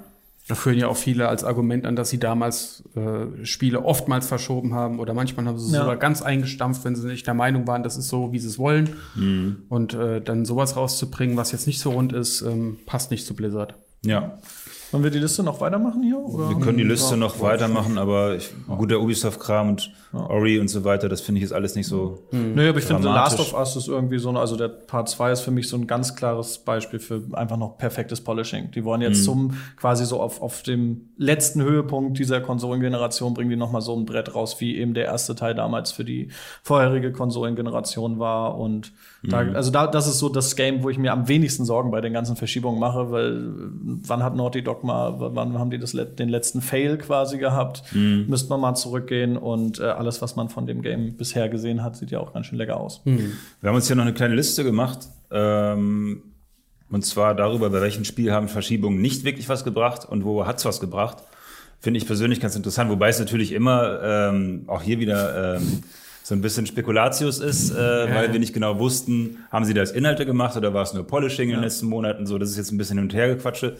Da 0.50 0.56
führen 0.56 0.78
ja 0.78 0.88
auch 0.88 0.96
viele 0.96 1.28
als 1.28 1.44
Argument 1.44 1.86
an, 1.86 1.94
dass 1.94 2.10
sie 2.10 2.18
damals 2.18 2.82
äh, 2.96 3.44
Spiele 3.46 3.84
oftmals 3.84 4.26
verschoben 4.26 4.74
haben 4.74 4.98
oder 4.98 5.14
manchmal 5.14 5.46
haben 5.46 5.56
sie 5.60 5.66
es 5.66 5.72
Ja. 5.72 5.82
sogar 5.82 5.96
ganz 5.96 6.22
eingestampft, 6.22 6.84
wenn 6.84 6.96
sie 6.96 7.06
nicht 7.06 7.24
der 7.24 7.34
Meinung 7.34 7.68
waren, 7.68 7.84
das 7.84 7.96
ist 7.96 8.08
so, 8.08 8.32
wie 8.32 8.40
sie 8.40 8.48
es 8.48 8.58
wollen. 8.58 8.96
Mhm. 9.14 9.58
Und 9.68 9.94
äh, 9.94 10.20
dann 10.20 10.44
sowas 10.44 10.74
rauszubringen, 10.74 11.36
was 11.36 11.52
jetzt 11.52 11.68
nicht 11.68 11.78
so 11.78 11.90
rund 11.92 12.12
ist, 12.12 12.42
ähm, 12.42 12.78
passt 12.84 13.12
nicht 13.12 13.26
zu 13.26 13.34
Blizzard. 13.34 13.74
Ja. 14.04 14.38
Wollen 14.92 15.04
wir 15.04 15.10
die 15.10 15.18
Liste 15.20 15.42
noch 15.42 15.60
weitermachen 15.60 16.02
hier? 16.02 16.18
Oder? 16.18 16.50
Wir 16.50 16.58
können 16.58 16.78
die 16.78 16.84
Liste 16.84 17.16
noch 17.16 17.40
weitermachen, 17.40 17.96
aber 17.98 18.34
ich, 18.34 18.50
gut, 18.66 18.90
der 18.90 19.00
Ubisoft-Kram 19.00 19.68
und 19.70 19.92
Ori 20.12 20.58
und 20.58 20.66
so 20.68 20.82
weiter, 20.84 21.08
das 21.08 21.20
finde 21.20 21.38
ich 21.38 21.42
jetzt 21.42 21.52
alles 21.52 21.76
nicht 21.76 21.86
so. 21.86 22.18
Nö, 22.32 22.68
aber 22.68 22.78
ich 22.78 22.84
finde, 22.84 23.02
The. 23.02 23.08
Last 23.08 23.38
of 23.38 23.54
Us 23.54 23.76
ist 23.76 23.86
irgendwie 23.86 24.18
so, 24.18 24.30
eine- 24.30 24.40
also 24.40 24.56
der 24.56 24.66
Part 24.68 25.08
2 25.08 25.30
ist 25.30 25.42
für 25.42 25.52
mich 25.52 25.68
so 25.68 25.76
ein 25.76 25.86
ganz 25.86 26.16
klares 26.16 26.58
Beispiel 26.58 26.98
für 26.98 27.22
einfach 27.32 27.56
noch 27.56 27.78
perfektes 27.78 28.20
Polishing. 28.20 28.72
Die 28.72 28.84
wollen 28.84 29.00
jetzt 29.02 29.22
zum, 29.24 29.54
quasi 29.76 30.04
so 30.04 30.20
auf, 30.20 30.42
auf 30.42 30.62
dem 30.64 31.10
letzten 31.16 31.62
Höhepunkt 31.62 32.18
dieser 32.18 32.40
Konsolengeneration 32.40 33.34
bringen 33.34 33.50
die 33.50 33.56
noch 33.56 33.70
mal 33.70 33.80
so 33.82 33.94
ein 33.96 34.04
Brett 34.06 34.34
raus, 34.34 34.56
wie 34.60 34.76
eben 34.76 34.94
der 34.94 35.04
erste 35.04 35.36
Teil 35.36 35.54
damals 35.54 35.92
für 35.92 36.04
die 36.04 36.28
vorherige 36.64 37.12
Konsolengeneration 37.12 38.18
war. 38.18 38.58
Und 38.58 38.92
da, 39.22 39.38
also 39.54 39.70
da, 39.70 39.86
das 39.86 40.08
ist 40.08 40.18
so 40.18 40.28
das 40.28 40.56
Game, 40.56 40.82
wo 40.82 40.88
ich 40.90 40.98
mir 40.98 41.12
am 41.12 41.28
wenigsten 41.28 41.64
Sorgen 41.64 41.90
bei 41.92 42.00
den 42.00 42.12
ganzen 42.12 42.34
Verschiebungen 42.36 42.80
mache, 42.80 43.10
weil 43.12 43.52
wann 43.52 44.22
hat 44.24 44.34
Naughty 44.34 44.62
Dog 44.64 44.79
Dogma, 44.80 45.14
wann 45.18 45.58
haben 45.58 45.70
die 45.70 45.78
das, 45.78 45.92
den 45.92 46.28
letzten 46.28 46.60
Fail 46.60 46.98
quasi 46.98 47.38
gehabt? 47.38 47.82
Mhm. 47.92 48.26
Müsste 48.28 48.48
man 48.50 48.60
mal 48.60 48.74
zurückgehen 48.74 49.36
und 49.36 49.78
äh, 49.78 49.84
alles, 49.84 50.22
was 50.22 50.36
man 50.36 50.48
von 50.48 50.66
dem 50.66 50.82
Game 50.82 51.16
bisher 51.16 51.48
gesehen 51.48 51.82
hat, 51.82 51.96
sieht 51.96 52.10
ja 52.10 52.20
auch 52.20 52.32
ganz 52.32 52.46
schön 52.46 52.58
lecker 52.58 52.78
aus. 52.78 53.02
Mhm. 53.04 53.32
Wir 53.60 53.68
haben 53.68 53.76
uns 53.76 53.86
hier 53.86 53.96
noch 53.96 54.04
eine 54.04 54.14
kleine 54.14 54.34
Liste 54.34 54.64
gemacht. 54.64 55.08
Ähm, 55.30 56.22
und 56.90 57.04
zwar 57.04 57.34
darüber, 57.34 57.70
bei 57.70 57.80
welchen 57.80 58.04
Spielen 58.04 58.34
haben 58.34 58.48
Verschiebungen 58.48 59.00
nicht 59.00 59.24
wirklich 59.24 59.48
was 59.48 59.64
gebracht 59.64 60.06
und 60.08 60.24
wo 60.24 60.46
hat 60.46 60.58
es 60.58 60.64
was 60.64 60.80
gebracht. 60.80 61.18
Finde 61.78 61.98
ich 61.98 62.06
persönlich 62.06 62.40
ganz 62.40 62.56
interessant, 62.56 62.90
wobei 62.90 63.08
es 63.08 63.18
natürlich 63.18 63.52
immer 63.52 64.00
ähm, 64.02 64.64
auch 64.66 64.82
hier 64.82 64.98
wieder 64.98 65.56
ähm, 65.56 65.82
so 66.22 66.34
ein 66.34 66.42
bisschen 66.42 66.66
Spekulatius 66.66 67.38
ist, 67.38 67.70
äh, 67.70 68.14
weil 68.14 68.32
wir 68.32 68.40
nicht 68.40 68.52
genau 68.52 68.78
wussten, 68.78 69.38
haben 69.50 69.64
sie 69.64 69.74
das 69.74 69.90
Inhalte 69.90 70.26
gemacht 70.26 70.56
oder 70.56 70.74
war 70.74 70.82
es 70.82 70.92
nur 70.92 71.06
Polishing 71.06 71.48
ja. 71.48 71.54
in 71.54 71.60
den 71.60 71.64
letzten 71.64 71.86
Monaten? 71.86 72.26
So, 72.26 72.38
das 72.38 72.50
ist 72.50 72.56
jetzt 72.56 72.72
ein 72.72 72.78
bisschen 72.78 72.98
hin 72.98 73.06
und 73.06 73.14
her 73.14 73.34
gequatsche. 73.34 73.76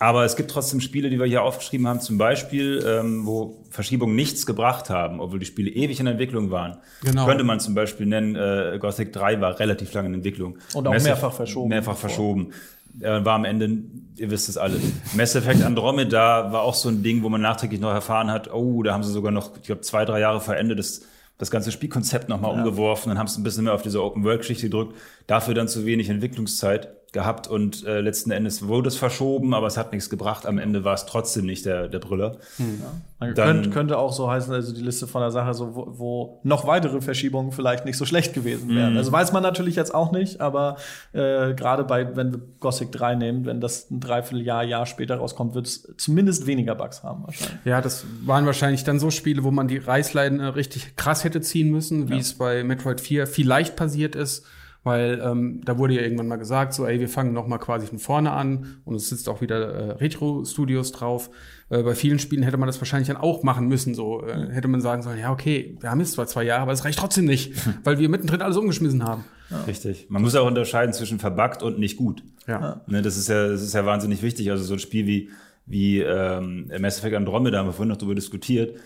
Aber 0.00 0.24
es 0.24 0.36
gibt 0.36 0.50
trotzdem 0.50 0.80
Spiele, 0.80 1.10
die 1.10 1.18
wir 1.18 1.26
hier 1.26 1.42
aufgeschrieben 1.42 1.88
haben, 1.88 2.00
zum 2.00 2.18
Beispiel, 2.18 2.84
ähm, 2.86 3.26
wo 3.26 3.64
Verschiebungen 3.70 4.14
nichts 4.14 4.46
gebracht 4.46 4.90
haben, 4.90 5.20
obwohl 5.20 5.40
die 5.40 5.46
Spiele 5.46 5.70
ewig 5.70 5.98
in 5.98 6.06
Entwicklung 6.06 6.52
waren. 6.52 6.78
Genau. 7.02 7.26
Könnte 7.26 7.42
man 7.42 7.58
zum 7.58 7.74
Beispiel 7.74 8.06
nennen, 8.06 8.36
äh, 8.36 8.78
Gothic 8.80 9.12
3 9.12 9.40
war 9.40 9.58
relativ 9.58 9.92
lange 9.92 10.08
in 10.08 10.14
Entwicklung. 10.14 10.58
Und 10.74 10.86
auch 10.86 10.92
Massive, 10.92 11.10
mehrfach 11.10 11.32
verschoben. 11.32 11.68
Mehrfach 11.70 11.96
verschoben. 11.96 12.52
Äh, 13.00 13.24
war 13.24 13.34
am 13.34 13.44
Ende, 13.44 13.78
ihr 14.16 14.30
wisst 14.30 14.48
es 14.48 14.56
alle. 14.56 14.76
Mass 15.16 15.34
Effect 15.34 15.64
Andromeda 15.64 16.52
war 16.52 16.62
auch 16.62 16.74
so 16.74 16.88
ein 16.88 17.02
Ding, 17.02 17.24
wo 17.24 17.28
man 17.28 17.40
nachträglich 17.40 17.80
noch 17.80 17.92
erfahren 17.92 18.30
hat, 18.30 18.52
oh, 18.52 18.82
da 18.84 18.92
haben 18.92 19.02
sie 19.02 19.12
sogar 19.12 19.32
noch, 19.32 19.56
ich 19.56 19.64
glaube, 19.64 19.80
zwei, 19.80 20.04
drei 20.04 20.20
Jahre 20.20 20.40
vor 20.40 20.56
Ende 20.56 20.76
des 20.76 21.06
das 21.38 21.52
ganze 21.52 21.70
Spielkonzept 21.70 22.28
nochmal 22.28 22.52
ja. 22.52 22.58
umgeworfen, 22.58 23.10
dann 23.10 23.18
haben 23.18 23.28
sie 23.28 23.40
ein 23.40 23.44
bisschen 23.44 23.64
mehr 23.64 23.72
auf 23.72 23.82
diese 23.82 24.02
Open-World-Geschichte 24.02 24.64
gedrückt, 24.64 24.96
dafür 25.28 25.54
dann 25.54 25.68
zu 25.68 25.86
wenig 25.86 26.08
Entwicklungszeit 26.08 26.88
gehabt 27.18 27.48
und 27.48 27.84
äh, 27.84 28.00
letzten 28.00 28.30
Endes 28.30 28.68
wurde 28.68 28.86
es 28.86 28.96
verschoben, 28.96 29.52
aber 29.52 29.66
es 29.66 29.76
hat 29.76 29.90
nichts 29.90 30.08
gebracht. 30.08 30.46
Am 30.46 30.56
Ende 30.56 30.84
war 30.84 30.94
es 30.94 31.04
trotzdem 31.04 31.46
nicht 31.46 31.66
der, 31.66 31.88
der 31.88 31.98
Brüller. 31.98 32.36
Hm. 32.58 32.80
Ja. 32.80 33.32
Dann, 33.32 33.34
könnte, 33.34 33.70
könnte 33.70 33.98
auch 33.98 34.12
so 34.12 34.30
heißen, 34.30 34.54
also 34.54 34.72
die 34.72 34.82
Liste 34.82 35.08
von 35.08 35.20
der 35.20 35.32
Sache, 35.32 35.52
so, 35.52 35.74
wo, 35.74 35.86
wo 35.98 36.40
noch 36.44 36.64
weitere 36.68 37.00
Verschiebungen 37.00 37.50
vielleicht 37.50 37.84
nicht 37.86 37.96
so 37.96 38.04
schlecht 38.04 38.34
gewesen 38.34 38.68
wären. 38.72 38.92
Mhm. 38.92 38.98
Also 38.98 39.10
weiß 39.10 39.32
man 39.32 39.42
natürlich 39.42 39.74
jetzt 39.74 39.92
auch 39.92 40.12
nicht, 40.12 40.40
aber 40.40 40.76
äh, 41.12 41.54
gerade 41.54 41.82
bei, 41.82 42.14
wenn 42.14 42.30
wir 42.30 42.40
Gothic 42.60 42.92
3 42.92 43.16
nehmen, 43.16 43.44
wenn 43.44 43.60
das 43.60 43.90
ein 43.90 43.98
Dreivierteljahr, 43.98 44.62
Jahr 44.62 44.86
später 44.86 45.16
rauskommt, 45.16 45.56
wird 45.56 45.66
es 45.66 45.92
zumindest 45.96 46.46
weniger 46.46 46.76
Bugs 46.76 47.02
haben 47.02 47.24
wahrscheinlich. 47.24 47.58
Ja, 47.64 47.80
das 47.80 48.04
waren 48.24 48.46
wahrscheinlich 48.46 48.84
dann 48.84 49.00
so 49.00 49.10
Spiele, 49.10 49.42
wo 49.42 49.50
man 49.50 49.66
die 49.66 49.78
Reißleine 49.78 50.54
richtig 50.54 50.94
krass 50.94 51.24
hätte 51.24 51.40
ziehen 51.40 51.72
müssen, 51.72 52.08
wie 52.10 52.14
ja. 52.14 52.20
es 52.20 52.34
bei 52.34 52.62
Metroid 52.62 53.00
4 53.00 53.26
vielleicht 53.26 53.74
passiert 53.74 54.14
ist 54.14 54.46
weil 54.88 55.22
ähm, 55.22 55.60
da 55.64 55.78
wurde 55.78 55.94
ja 55.94 56.02
irgendwann 56.02 56.26
mal 56.26 56.36
gesagt, 56.36 56.72
so, 56.72 56.86
ey, 56.86 56.98
wir 56.98 57.08
fangen 57.08 57.32
noch 57.32 57.46
mal 57.46 57.58
quasi 57.58 57.86
von 57.86 57.98
vorne 57.98 58.32
an 58.32 58.80
und 58.84 58.96
es 58.96 59.08
sitzt 59.08 59.28
auch 59.28 59.40
wieder 59.40 59.60
äh, 59.60 59.90
Retro-Studios 59.92 60.92
drauf. 60.92 61.30
Äh, 61.68 61.82
bei 61.82 61.94
vielen 61.94 62.18
Spielen 62.18 62.42
hätte 62.42 62.56
man 62.56 62.66
das 62.66 62.80
wahrscheinlich 62.80 63.08
dann 63.08 63.16
auch 63.16 63.42
machen 63.42 63.68
müssen, 63.68 63.94
so 63.94 64.26
äh, 64.26 64.48
hätte 64.50 64.66
man 64.66 64.80
sagen 64.80 65.02
sollen, 65.02 65.18
ja, 65.18 65.30
okay, 65.30 65.76
wir 65.80 65.90
haben 65.90 66.00
jetzt 66.00 66.12
zwar 66.12 66.26
zwei 66.26 66.42
Jahre, 66.42 66.62
aber 66.62 66.72
es 66.72 66.84
reicht 66.84 66.98
trotzdem 66.98 67.26
nicht, 67.26 67.54
weil 67.84 67.98
wir 67.98 68.08
mittendrin 68.08 68.42
alles 68.42 68.56
umgeschmissen 68.56 69.04
haben. 69.04 69.24
Ja. 69.50 69.62
Richtig. 69.62 70.06
Man 70.08 70.22
muss 70.22 70.34
auch 70.34 70.46
unterscheiden 70.46 70.92
zwischen 70.92 71.18
verbuggt 71.18 71.62
und 71.62 71.78
nicht 71.78 71.96
gut. 71.96 72.22
Ja. 72.46 72.80
Ne, 72.86 73.02
das 73.02 73.16
ist 73.16 73.28
ja, 73.28 73.48
das 73.48 73.62
ist 73.62 73.74
ja 73.74 73.86
wahnsinnig 73.86 74.22
wichtig. 74.22 74.50
Also 74.50 74.64
so 74.64 74.74
ein 74.74 74.80
Spiel 74.80 75.06
wie, 75.06 75.30
wie 75.66 76.00
ähm, 76.00 76.70
Mass 76.80 76.98
Effect 76.98 77.14
Andromeda 77.14 77.58
haben 77.58 77.66
wir 77.66 77.72
vorhin 77.72 77.90
noch 77.90 77.96
darüber 77.96 78.14
diskutiert 78.14 78.78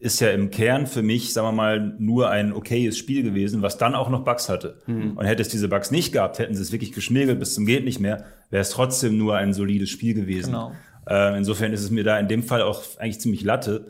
ist 0.00 0.20
ja 0.20 0.30
im 0.30 0.50
Kern 0.50 0.86
für 0.86 1.02
mich, 1.02 1.32
sagen 1.32 1.48
wir 1.48 1.52
mal, 1.52 1.94
nur 1.98 2.30
ein 2.30 2.52
okayes 2.52 2.96
Spiel 2.96 3.22
gewesen, 3.22 3.62
was 3.62 3.78
dann 3.78 3.94
auch 3.94 4.08
noch 4.10 4.24
Bugs 4.24 4.48
hatte. 4.48 4.76
Mhm. 4.86 5.16
Und 5.16 5.26
hätte 5.26 5.42
es 5.42 5.48
diese 5.48 5.68
Bugs 5.68 5.90
nicht 5.90 6.12
gehabt, 6.12 6.38
hätten 6.38 6.54
sie 6.54 6.62
es 6.62 6.70
wirklich 6.70 6.92
geschmirgelt 6.92 7.40
bis 7.40 7.54
zum 7.54 7.66
geht 7.66 7.84
nicht 7.84 7.98
mehr, 7.98 8.24
wäre 8.50 8.62
es 8.62 8.70
trotzdem 8.70 9.18
nur 9.18 9.36
ein 9.36 9.52
solides 9.52 9.90
Spiel 9.90 10.14
gewesen. 10.14 10.52
Genau. 10.52 10.72
Äh, 11.08 11.36
insofern 11.36 11.72
ist 11.72 11.82
es 11.82 11.90
mir 11.90 12.04
da 12.04 12.18
in 12.18 12.28
dem 12.28 12.44
Fall 12.44 12.62
auch 12.62 12.82
eigentlich 12.98 13.20
ziemlich 13.20 13.42
Latte. 13.42 13.86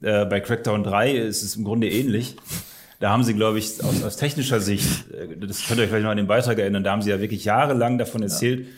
Äh, 0.00 0.24
bei 0.24 0.40
Crackdown 0.40 0.82
3 0.82 1.12
ist 1.12 1.42
es 1.42 1.56
im 1.56 1.64
Grunde 1.64 1.90
ähnlich. 1.90 2.36
Da 2.98 3.10
haben 3.10 3.24
sie, 3.24 3.34
glaube 3.34 3.58
ich, 3.58 3.82
aus, 3.84 4.02
aus 4.02 4.16
technischer 4.16 4.60
Sicht, 4.60 5.10
äh, 5.12 5.36
das 5.36 5.66
könnt 5.66 5.78
ihr 5.78 5.84
euch 5.84 5.90
vielleicht 5.90 6.04
noch 6.04 6.10
an 6.10 6.16
den 6.16 6.26
Beitrag 6.26 6.58
erinnern, 6.58 6.84
da 6.84 6.92
haben 6.92 7.02
sie 7.02 7.10
ja 7.10 7.20
wirklich 7.20 7.44
jahrelang 7.44 7.98
davon 7.98 8.22
erzählt, 8.22 8.60
ja 8.60 8.72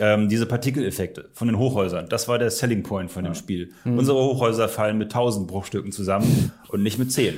ähm, 0.00 0.28
diese 0.28 0.46
Partikeleffekte 0.46 1.28
von 1.32 1.46
den 1.46 1.58
Hochhäusern, 1.58 2.08
das 2.08 2.26
war 2.26 2.38
der 2.38 2.50
Selling 2.50 2.82
Point 2.82 3.10
von 3.10 3.24
dem 3.24 3.34
Spiel. 3.34 3.72
Mhm. 3.84 3.98
Unsere 3.98 4.18
Hochhäuser 4.18 4.68
fallen 4.68 4.98
mit 4.98 5.08
1000 5.08 5.46
Bruchstücken 5.46 5.92
zusammen 5.92 6.52
und 6.68 6.82
nicht 6.82 6.98
mit 6.98 7.12
10. 7.12 7.34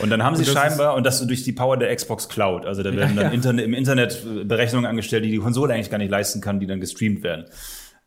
Und 0.00 0.10
dann 0.10 0.22
haben 0.22 0.36
sie 0.36 0.44
scheinbar, 0.44 0.94
und 0.94 1.04
das 1.04 1.26
durch 1.26 1.42
die 1.42 1.52
Power 1.52 1.76
der 1.76 1.94
Xbox 1.94 2.28
Cloud, 2.28 2.66
also 2.66 2.82
da 2.82 2.94
werden 2.94 3.16
dann 3.16 3.26
ja. 3.26 3.32
Internet, 3.32 3.64
im 3.64 3.74
Internet 3.74 4.24
Berechnungen 4.46 4.86
angestellt, 4.86 5.24
die 5.24 5.30
die 5.30 5.38
Konsole 5.38 5.74
eigentlich 5.74 5.90
gar 5.90 5.98
nicht 5.98 6.10
leisten 6.10 6.40
kann, 6.40 6.60
die 6.60 6.66
dann 6.66 6.80
gestreamt 6.80 7.22
werden. 7.22 7.46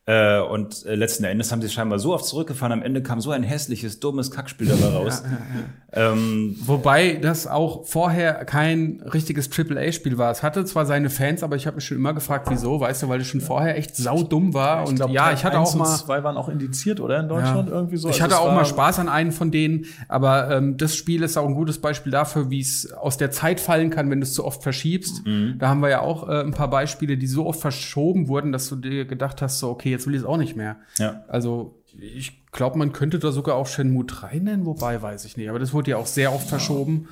Äh, 0.07 0.39
und 0.39 0.85
äh, 0.85 0.93
letzten 0.93 1.23
Endes 1.23 1.51
haben 1.51 1.63
sie 1.63 1.69
scheinbar 1.69 1.97
so 1.97 2.13
oft 2.13 2.25
zurückgefahren. 2.25 2.71
Am 2.71 2.83
Ende 2.83 3.01
kam 3.01 3.21
so 3.21 3.31
ein 3.31 3.41
hässliches, 3.41 3.99
dummes 3.99 4.29
Kackspiel 4.29 4.67
dabei 4.67 4.95
raus. 4.95 5.23
Ja, 5.23 5.31
ja, 5.31 5.37
ja. 5.37 6.11
Ähm, 6.13 6.55
Wobei 6.63 7.15
das 7.15 7.47
auch 7.47 7.85
vorher 7.85 8.45
kein 8.45 9.01
richtiges 9.11 9.49
AAA-Spiel 9.49 10.19
war. 10.19 10.29
Es 10.29 10.43
hatte 10.43 10.63
zwar 10.65 10.85
seine 10.85 11.09
Fans, 11.09 11.41
aber 11.41 11.55
ich 11.55 11.65
habe 11.65 11.77
mich 11.77 11.85
schon 11.85 11.97
immer 11.97 12.13
gefragt, 12.13 12.47
wieso. 12.51 12.79
Weißt 12.79 13.01
du, 13.01 13.09
weil 13.09 13.21
es 13.21 13.27
schon 13.27 13.41
vorher 13.41 13.77
echt 13.77 13.95
saudumm 13.95 14.53
war. 14.53 14.83
Ich 14.83 14.89
und 14.89 14.95
glaub, 14.97 15.09
ja, 15.09 15.31
ich 15.31 15.43
hatte 15.43 15.57
auch 15.57 15.73
mal. 15.73 15.85
zwei 15.85 16.23
waren 16.23 16.37
auch 16.37 16.49
indiziert, 16.49 16.99
oder 16.99 17.19
in 17.19 17.27
Deutschland 17.27 17.69
irgendwie 17.69 17.97
so. 17.97 18.07
Ich 18.09 18.21
also 18.21 18.35
hatte 18.35 18.47
auch 18.47 18.53
mal 18.53 18.65
Spaß 18.65 18.99
an 18.99 19.09
einem 19.09 19.31
von 19.31 19.49
denen. 19.49 19.85
Aber 20.07 20.51
ähm, 20.51 20.77
das 20.77 20.95
Spiel 20.95 21.23
ist 21.23 21.35
auch 21.35 21.47
ein 21.47 21.55
gutes 21.55 21.79
Beispiel 21.79 22.11
dafür, 22.11 22.51
wie 22.51 22.59
es 22.59 22.93
aus 22.93 23.17
der 23.17 23.31
Zeit 23.31 23.59
fallen 23.59 23.89
kann, 23.89 24.11
wenn 24.11 24.19
du 24.19 24.25
es 24.25 24.35
zu 24.35 24.45
oft 24.45 24.61
verschiebst. 24.61 25.25
Mhm. 25.25 25.55
Da 25.57 25.69
haben 25.69 25.79
wir 25.79 25.89
ja 25.89 26.01
auch 26.01 26.29
äh, 26.29 26.41
ein 26.41 26.51
paar 26.51 26.69
Beispiele, 26.69 27.17
die 27.17 27.25
so 27.25 27.47
oft 27.47 27.59
verschoben 27.59 28.27
wurden, 28.27 28.51
dass 28.51 28.69
du 28.69 28.75
dir 28.75 29.05
gedacht 29.05 29.41
hast, 29.41 29.57
so 29.57 29.69
okay 29.69 29.94
jetzt 29.95 30.07
will 30.07 30.15
ich 30.15 30.21
es 30.21 30.25
auch 30.25 30.37
nicht 30.37 30.55
mehr. 30.55 30.77
Ja. 30.97 31.23
Also 31.27 31.81
ich 31.99 32.45
glaube, 32.51 32.77
man 32.77 32.91
könnte 32.91 33.19
da 33.19 33.31
sogar 33.31 33.55
auch 33.55 33.67
Shenmue 33.67 34.05
3 34.05 34.39
nennen, 34.39 34.65
wobei 34.65 35.01
weiß 35.01 35.25
ich 35.25 35.37
nicht. 35.37 35.49
Aber 35.49 35.59
das 35.59 35.73
wurde 35.73 35.91
ja 35.91 35.97
auch 35.97 36.05
sehr 36.05 36.33
oft 36.33 36.47
verschoben 36.47 37.07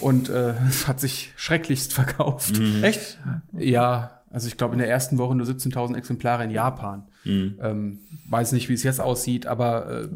und 0.00 0.28
äh, 0.28 0.54
es 0.68 0.88
hat 0.88 1.00
sich 1.00 1.32
schrecklichst 1.36 1.92
verkauft. 1.92 2.58
Mhm. 2.58 2.82
Echt? 2.82 3.18
Ja. 3.56 4.18
Also 4.30 4.48
ich 4.48 4.56
glaube 4.56 4.72
in 4.72 4.78
der 4.78 4.88
ersten 4.88 5.18
Woche 5.18 5.34
nur 5.34 5.46
17.000 5.46 5.94
Exemplare 5.96 6.44
in 6.44 6.50
Japan. 6.50 7.04
Mhm. 7.24 7.58
Ähm, 7.60 7.98
weiß 8.28 8.52
nicht, 8.52 8.70
wie 8.70 8.74
es 8.74 8.82
jetzt 8.82 9.00
aussieht, 9.00 9.46
aber 9.46 10.04
äh, 10.04 10.08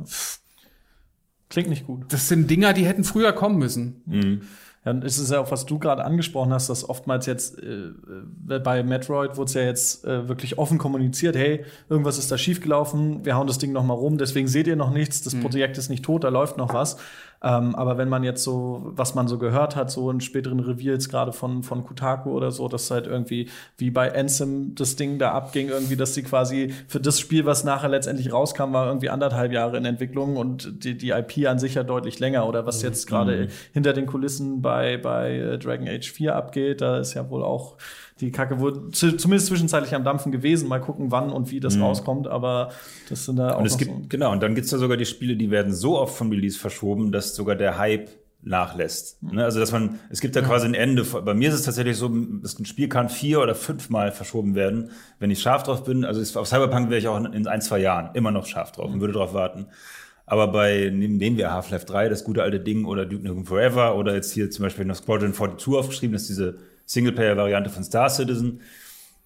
klingt 1.51 1.69
nicht 1.69 1.87
gut. 1.87 2.05
Das 2.09 2.29
sind 2.29 2.51
Dinger, 2.51 2.73
die 2.73 2.87
hätten 2.87 3.05
früher 3.05 3.33
kommen 3.33 3.59
müssen. 3.59 4.03
Mhm. 4.07 4.41
Dann 4.87 5.03
ist 5.03 5.18
es 5.18 5.31
ja 5.31 5.40
auch, 5.40 5.51
was 5.51 5.66
du 5.66 5.81
gerade 5.81 6.05
angesprochen 6.05 6.53
hast, 6.53 6.70
dass 6.70 6.88
oftmals 6.88 7.27
jetzt 7.27 7.61
äh, 7.61 7.88
äh, 7.88 8.59
bei 8.61 8.85
Metroid 8.85 9.37
wurde 9.37 9.49
es 9.49 9.55
ja 9.55 9.62
jetzt 9.62 10.05
äh, 10.05 10.29
wirklich 10.29 10.59
offen 10.59 10.79
kommuniziert, 10.79 11.35
hey, 11.35 11.64
irgendwas 11.88 12.18
ist 12.18 12.31
da 12.31 12.38
schiefgelaufen, 12.38 13.25
wir 13.25 13.35
hauen 13.35 13.49
das 13.49 13.59
Ding 13.59 13.72
noch 13.72 13.83
mal 13.83 13.94
rum, 13.94 14.16
deswegen 14.16 14.46
seht 14.46 14.68
ihr 14.68 14.77
noch 14.77 14.92
nichts, 14.92 15.22
das 15.22 15.35
mhm. 15.35 15.40
Projekt 15.40 15.77
ist 15.77 15.88
nicht 15.88 16.05
tot, 16.05 16.22
da 16.22 16.29
läuft 16.29 16.57
noch 16.57 16.72
was. 16.72 16.99
Ähm, 17.42 17.75
aber 17.75 17.99
wenn 17.99 18.09
man 18.09 18.25
jetzt 18.25 18.42
so, 18.42 18.92
was 18.94 19.14
man 19.14 19.29
so 19.29 19.38
gehört 19.38 19.77
hat, 19.77 19.90
so 19.90 20.11
in 20.11 20.20
späteren 20.20 20.61
Reveals 20.61 21.09
gerade 21.09 21.33
von, 21.33 21.62
von 21.62 21.85
Kotaku 21.85 22.31
oder 22.31 22.51
so, 22.51 22.68
dass 22.68 22.90
halt 22.90 23.07
irgendwie 23.07 23.49
wie 23.79 23.90
bei 23.90 24.14
Ansem 24.14 24.75
das 24.75 24.96
Ding 24.96 25.18
da 25.18 25.33
abging, 25.33 25.68
irgendwie, 25.68 25.96
dass 25.96 26.14
sie 26.14 26.22
quasi 26.22 26.75
für 26.88 27.01
das 27.01 27.20
Spiel, 27.20 27.44
was 27.46 27.64
nachher 27.64 27.88
letztendlich 27.88 28.33
rauskam, 28.33 28.72
war 28.72 28.87
irgendwie 28.87 29.11
anderthalb 29.11 29.53
Jahre 29.53 29.77
in 29.77 29.85
Entwicklung 29.85 30.37
und 30.37 30.85
die, 30.85 30.96
die 30.96 31.11
IP 31.11 31.46
an 31.46 31.59
sich 31.59 31.75
ja 31.75 31.83
deutlich 31.83 32.18
länger. 32.18 32.46
Oder 32.49 32.66
was 32.66 32.83
jetzt 32.83 33.07
gerade 33.07 33.46
mhm. 33.46 33.49
hinter 33.72 33.92
den 33.92 34.07
Kulissen 34.07 34.62
bei, 34.62 34.96
bei 34.96 35.37
äh, 35.37 35.59
Dragon 35.59 35.88
Age 35.88 36.11
4 36.11 36.35
abgeht, 36.35 36.81
da 36.81 36.99
ist 36.99 37.14
ja 37.14 37.29
wohl 37.31 37.42
auch 37.42 37.77
die 38.21 38.33
Kacke 38.33 38.61
wohl 38.61 38.91
zumindest 38.93 39.47
zwischenzeitlich 39.47 39.95
am 39.95 40.05
Dampfen 40.05 40.33
gewesen. 40.33 40.69
Mal 40.69 40.81
gucken, 40.81 41.11
wann 41.11 41.31
und 41.31 41.51
wie 41.51 41.61
das 41.61 41.77
mhm. 41.77 41.83
rauskommt, 41.83 42.27
aber 42.27 42.71
das 43.09 43.27
sind 43.27 43.37
da 43.37 43.55
auch. 43.55 43.59
Und 43.61 43.67
es 43.67 43.77
gibt, 43.77 43.91
so 43.91 44.03
genau, 44.09 44.33
und 44.33 44.43
dann 44.43 44.55
gibt's 44.55 44.71
da 44.71 44.79
sogar 44.79 44.97
die 44.97 45.07
Spiele, 45.07 45.37
die 45.37 45.51
werden 45.51 45.75
so 45.75 45.99
oft 45.99 46.17
vom 46.17 46.31
Release 46.31 46.59
verschoben, 46.59 47.13
dass 47.13 47.35
sogar 47.35 47.57
der 47.57 47.79
Hype 47.79 48.09
nachlässt. 48.43 49.23
Mhm. 49.23 49.39
Also 49.39 49.61
dass 49.61 49.73
man, 49.73 49.99
es 50.09 50.21
gibt 50.21 50.37
da 50.37 50.41
ja. 50.41 50.47
quasi 50.47 50.67
ein 50.67 50.75
Ende. 50.75 51.05
Bei 51.05 51.35
mir 51.35 51.49
ist 51.49 51.57
es 51.57 51.63
tatsächlich 51.63 51.97
so, 51.97 52.09
ein 52.09 52.65
Spiel 52.65 52.89
kann 52.89 53.09
vier 53.09 53.41
oder 53.41 53.55
fünfmal 53.55 54.13
verschoben 54.13 54.55
werden, 54.55 54.91
wenn 55.19 55.31
ich 55.31 55.41
scharf 55.41 55.65
drauf 55.65 55.85
bin. 55.85 56.05
Also 56.05 56.41
auf 56.41 56.47
Cyberpunk 56.47 56.89
wäre 56.89 56.99
ich 56.99 57.09
auch 57.09 57.23
in 57.23 57.47
ein, 57.47 57.61
zwei 57.61 57.79
Jahren 57.79 58.15
immer 58.15 58.31
noch 58.31 58.47
scharf 58.47 58.73
drauf 58.73 58.89
mhm. 58.89 58.95
und 58.95 59.01
würde 59.01 59.15
drauf 59.15 59.35
warten. 59.35 59.67
Aber 60.27 60.49
bei, 60.49 60.91
nehmen 60.93 61.37
wir 61.37 61.53
Half-Life 61.53 61.87
3, 61.87 62.09
das 62.09 62.25
gute 62.25 62.43
alte 62.43 62.59
Ding, 62.59 62.85
oder 62.85 63.07
Duke 63.07 63.23
Nukem 63.23 63.47
Forever, 63.47 63.97
oder 63.97 64.15
jetzt 64.15 64.33
hier 64.33 64.51
zum 64.51 64.65
Beispiel 64.65 64.85
noch 64.85 64.97
Squadron 64.97 65.33
42 65.33 65.75
aufgeschrieben, 65.75 66.15
das 66.15 66.23
ist 66.23 66.31
diese 66.31 66.59
Singleplayer-Variante 66.87 67.70
von 67.70 67.85
Star 67.85 68.09
Citizen, 68.09 68.61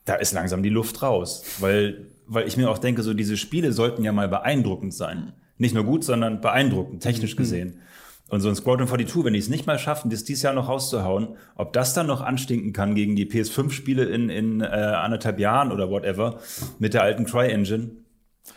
da 0.05 0.15
ist 0.15 0.33
langsam 0.33 0.63
die 0.63 0.71
Luft 0.71 1.03
raus. 1.03 1.45
Weil, 1.61 2.07
weil 2.27 2.47
ich 2.49 2.57
mir 2.57 2.71
auch 2.71 2.79
denke, 2.79 3.03
so 3.03 3.15
diese 3.15 3.37
Spiele 3.37 3.73
sollten 3.73 4.03
ja 4.03 4.13
mal 4.13 4.29
beeindruckend 4.29 4.95
sein. 4.95 5.33
Nicht 5.59 5.75
nur 5.75 5.85
gut, 5.85 6.05
sondern 6.05 6.41
beeindruckend, 6.41 7.03
technisch 7.03 7.35
mhm. 7.35 7.39
gesehen. 7.39 7.81
Und 8.29 8.41
so 8.41 8.49
ein 8.49 8.55
Squadron 8.55 8.87
42, 8.87 9.25
wenn 9.25 9.33
die 9.33 9.41
es 9.41 9.49
nicht 9.49 9.67
mal 9.67 9.79
schaffen, 9.79 10.09
das 10.09 10.23
dieses 10.23 10.45
Jahr 10.45 10.55
noch 10.55 10.69
rauszuhauen, 10.69 11.37
ob 11.57 11.73
das 11.73 11.95
dann 11.95 12.07
noch 12.07 12.21
anstinken 12.21 12.73
kann 12.73 12.95
gegen 12.95 13.17
die 13.17 13.27
PS5-Spiele 13.27 14.05
in, 14.05 14.31
in 14.31 14.61
äh, 14.61 14.67
anderthalb 14.67 15.41
Jahren 15.41 15.73
oder 15.73 15.91
whatever 15.91 16.39
mit 16.79 16.95
der 16.95 17.03
alten 17.03 17.25
Cry-Engine, 17.25 17.91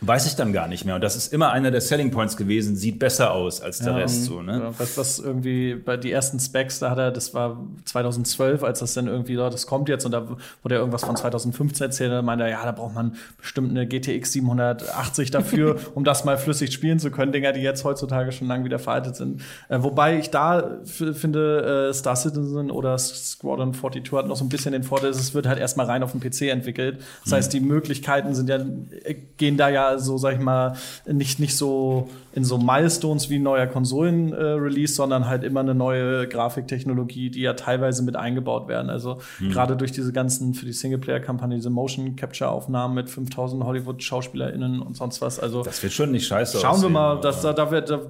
weiß 0.00 0.26
ich 0.26 0.36
dann 0.36 0.52
gar 0.52 0.68
nicht 0.68 0.84
mehr. 0.84 0.96
Und 0.96 1.04
das 1.04 1.16
ist 1.16 1.32
immer 1.32 1.50
einer 1.52 1.70
der 1.70 1.80
Selling 1.80 2.10
Points 2.10 2.36
gewesen, 2.36 2.76
sieht 2.76 2.98
besser 2.98 3.32
aus 3.32 3.60
als 3.60 3.78
der 3.78 3.92
Ja, 3.92 3.98
Rest. 3.98 4.24
So, 4.24 4.42
ne? 4.42 4.60
Ja, 4.60 4.72
was, 4.78 4.98
was 4.98 5.18
irgendwie 5.18 5.74
bei 5.74 5.96
die 5.96 6.10
ersten 6.10 6.40
Specs, 6.40 6.78
da 6.78 6.90
hat 6.90 6.98
er, 6.98 7.10
das 7.10 7.32
war 7.32 7.64
2012, 7.84 8.62
als 8.62 8.80
das 8.80 8.94
dann 8.94 9.06
irgendwie, 9.06 9.36
so, 9.36 9.48
das 9.48 9.66
kommt 9.66 9.88
jetzt 9.88 10.04
und 10.04 10.12
da 10.12 10.28
wurde 10.62 10.74
er 10.74 10.78
irgendwas 10.80 11.04
von 11.04 11.16
2015 11.16 11.86
erzählt, 11.86 12.12
da 12.12 12.22
meinte 12.22 12.44
er, 12.44 12.50
ja, 12.50 12.64
da 12.64 12.72
braucht 12.72 12.94
man 12.94 13.16
bestimmt 13.38 13.70
eine 13.70 13.86
GTX 13.86 14.32
780 14.32 15.30
dafür, 15.30 15.78
um 15.94 16.04
das 16.04 16.24
mal 16.24 16.38
flüssig 16.38 16.72
spielen 16.72 16.98
zu 16.98 17.10
können. 17.10 17.32
Dinger, 17.32 17.52
die 17.52 17.60
jetzt 17.60 17.84
heutzutage 17.84 18.32
schon 18.32 18.48
lang 18.48 18.64
wieder 18.64 18.78
veraltet 18.78 19.16
sind. 19.16 19.42
Äh, 19.68 19.82
wobei 19.82 20.18
ich 20.18 20.30
da 20.30 20.78
finde, 20.84 21.88
äh, 21.90 21.94
Star 21.94 22.16
Citizen 22.16 22.70
oder 22.70 22.98
Squadron 22.98 23.72
42 23.74 24.12
hat 24.12 24.26
noch 24.26 24.36
so 24.36 24.44
ein 24.44 24.48
bisschen 24.48 24.72
den 24.72 24.82
Vorteil, 24.82 25.10
es 25.10 25.34
wird 25.34 25.46
halt 25.46 25.58
erstmal 25.58 25.86
rein 25.86 26.02
auf 26.02 26.12
dem 26.12 26.20
PC 26.20 26.42
entwickelt. 26.42 27.00
Das 27.24 27.32
heißt, 27.32 27.52
die 27.52 27.60
Möglichkeiten 27.60 28.34
sind 28.34 28.48
ja, 28.48 28.56
äh, 28.56 29.14
gehen 29.36 29.56
da 29.56 29.68
ja 29.74 29.98
so, 29.98 30.16
sag 30.16 30.32
ich 30.34 30.40
mal, 30.40 30.76
nicht, 31.06 31.38
nicht 31.40 31.56
so 31.56 32.08
in 32.32 32.44
so 32.44 32.56
Milestones 32.58 33.28
wie 33.30 33.36
ein 33.36 33.42
neuer 33.42 33.66
Konsolen-Release, 33.66 34.94
sondern 34.94 35.28
halt 35.28 35.44
immer 35.44 35.60
eine 35.60 35.74
neue 35.74 36.26
Grafiktechnologie, 36.26 37.30
die 37.30 37.42
ja 37.42 37.52
teilweise 37.52 38.02
mit 38.02 38.16
eingebaut 38.16 38.66
werden. 38.68 38.88
Also 38.90 39.18
gerade 39.40 39.76
durch 39.76 39.92
diese 39.92 40.12
ganzen, 40.12 40.54
für 40.54 40.64
die 40.66 40.72
Singleplayer-Kampagne, 40.72 41.56
diese 41.56 41.70
Motion-Capture-Aufnahmen 41.70 42.94
mit 42.94 43.10
5000 43.10 43.62
Hollywood-SchauspielerInnen 43.64 44.80
und 44.80 44.96
sonst 44.96 45.20
was. 45.20 45.38
Also 45.38 45.62
Das 45.62 45.82
wird 45.82 45.92
schon 45.92 46.10
nicht 46.10 46.26
scheiße 46.26 46.58
schauen 46.58 46.62
wir 46.62 46.76
aussehen, 46.76 46.92
mal, 46.92 47.12
aber- 47.12 47.20
dass 47.20 47.40
da, 47.42 47.52
da 47.52 47.70
wird, 47.70 47.90
da, 47.90 48.00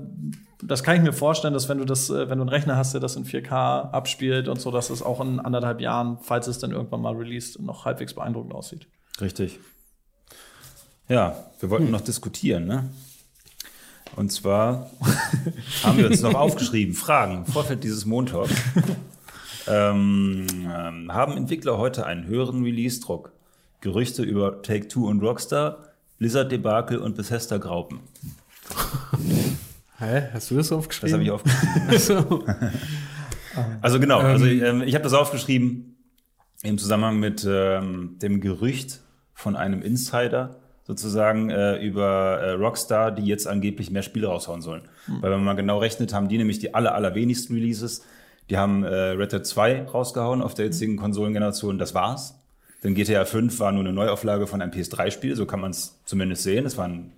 das 0.62 0.82
kann 0.82 0.96
ich 0.96 1.02
mir 1.02 1.12
vorstellen, 1.12 1.52
dass 1.52 1.68
wenn 1.68 1.78
du 1.78 1.84
das, 1.84 2.08
äh, 2.10 2.28
wenn 2.30 2.38
du 2.38 2.42
einen 2.42 2.48
Rechner 2.48 2.76
hast, 2.76 2.94
der 2.94 3.00
das 3.00 3.16
in 3.16 3.24
4K 3.24 3.90
abspielt 3.92 4.48
und 4.48 4.60
so, 4.60 4.70
dass 4.70 4.88
es 4.90 5.02
auch 5.02 5.20
in 5.20 5.38
anderthalb 5.40 5.80
Jahren, 5.80 6.18
falls 6.22 6.46
es 6.46 6.58
dann 6.58 6.70
irgendwann 6.70 7.02
mal 7.02 7.14
released, 7.14 7.60
noch 7.60 7.84
halbwegs 7.84 8.14
beeindruckend 8.14 8.54
aussieht. 8.54 8.86
Richtig. 9.20 9.58
Ja, 11.08 11.36
wir 11.60 11.70
wollten 11.70 11.90
noch 11.90 12.00
diskutieren, 12.00 12.66
ne? 12.66 12.88
Und 14.16 14.32
zwar 14.32 14.90
haben 15.82 15.98
wir 15.98 16.06
uns 16.06 16.22
noch 16.22 16.34
aufgeschrieben, 16.34 16.94
Fragen 16.94 17.38
im 17.38 17.46
Vorfeld 17.46 17.84
dieses 17.84 18.06
Montags. 18.06 18.52
ähm, 19.66 20.46
ähm, 20.50 21.12
haben 21.12 21.36
Entwickler 21.36 21.78
heute 21.78 22.06
einen 22.06 22.26
höheren 22.26 22.62
Release-Druck? 22.62 23.32
Gerüchte 23.80 24.22
über 24.22 24.62
Take-Two 24.62 25.06
und 25.06 25.20
Rockstar, 25.20 25.78
Blizzard-Debakel 26.18 26.98
und 26.98 27.16
Bethesda-Graupen. 27.16 28.00
Hä? 29.98 30.28
Hast 30.32 30.50
du 30.50 30.56
das 30.56 30.68
Das 30.68 30.78
aufgeschrieben? 30.78 31.12
habe 31.12 31.22
ich 31.24 31.30
aufgeschrieben. 31.30 31.88
aufgeschrieben. 31.88 32.72
Also 33.82 34.00
genau, 34.00 34.20
also 34.20 34.46
ähm, 34.46 34.82
ich 34.82 34.94
habe 34.94 35.04
das 35.04 35.12
aufgeschrieben 35.12 35.96
im 36.62 36.78
Zusammenhang 36.78 37.20
mit 37.20 37.46
ähm, 37.48 38.18
dem 38.20 38.40
Gerücht 38.40 39.00
von 39.34 39.54
einem 39.54 39.82
Insider 39.82 40.56
sozusagen 40.86 41.50
äh, 41.50 41.76
über 41.78 42.38
äh, 42.40 42.50
Rockstar, 42.52 43.10
die 43.10 43.24
jetzt 43.24 43.46
angeblich 43.46 43.90
mehr 43.90 44.02
Spiele 44.02 44.28
raushauen 44.28 44.62
sollen. 44.62 44.82
Weil 45.06 45.30
wenn 45.30 45.38
man 45.38 45.44
mal 45.44 45.56
genau 45.56 45.78
rechnet, 45.78 46.12
haben 46.12 46.28
die 46.28 46.38
nämlich 46.38 46.58
die 46.58 46.74
aller, 46.74 46.94
allerwenigsten 46.94 47.54
Releases. 47.54 48.04
Die 48.50 48.58
haben 48.58 48.84
äh, 48.84 48.94
Red 48.94 49.32
Dead 49.32 49.44
2 49.44 49.84
rausgehauen 49.84 50.42
auf 50.42 50.54
der 50.54 50.66
jetzigen 50.66 50.96
Konsolengeneration, 50.96 51.78
das 51.78 51.94
war's. 51.94 52.38
Denn 52.82 52.94
GTA 52.94 53.24
5 53.24 53.58
war 53.60 53.72
nur 53.72 53.80
eine 53.80 53.94
Neuauflage 53.94 54.46
von 54.46 54.60
einem 54.60 54.70
PS3-Spiel, 54.70 55.36
so 55.36 55.46
kann 55.46 55.60
man 55.60 55.70
es 55.70 56.02
zumindest 56.04 56.42
sehen. 56.42 56.66
Es 56.66 56.76
war 56.76 56.86
ein 56.86 57.12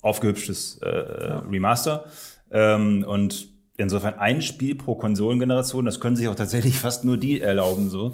aufgehübschtes 0.00 0.78
äh, 0.78 0.88
Remaster. 0.88 2.06
Ähm, 2.50 3.04
und 3.06 3.49
insofern 3.80 4.18
ein 4.18 4.42
Spiel 4.42 4.74
pro 4.74 4.94
Konsolengeneration, 4.94 5.84
das 5.84 6.00
können 6.00 6.16
sich 6.16 6.28
auch 6.28 6.34
tatsächlich 6.34 6.78
fast 6.78 7.04
nur 7.04 7.16
die 7.16 7.40
erlauben 7.40 7.90
so. 7.90 8.12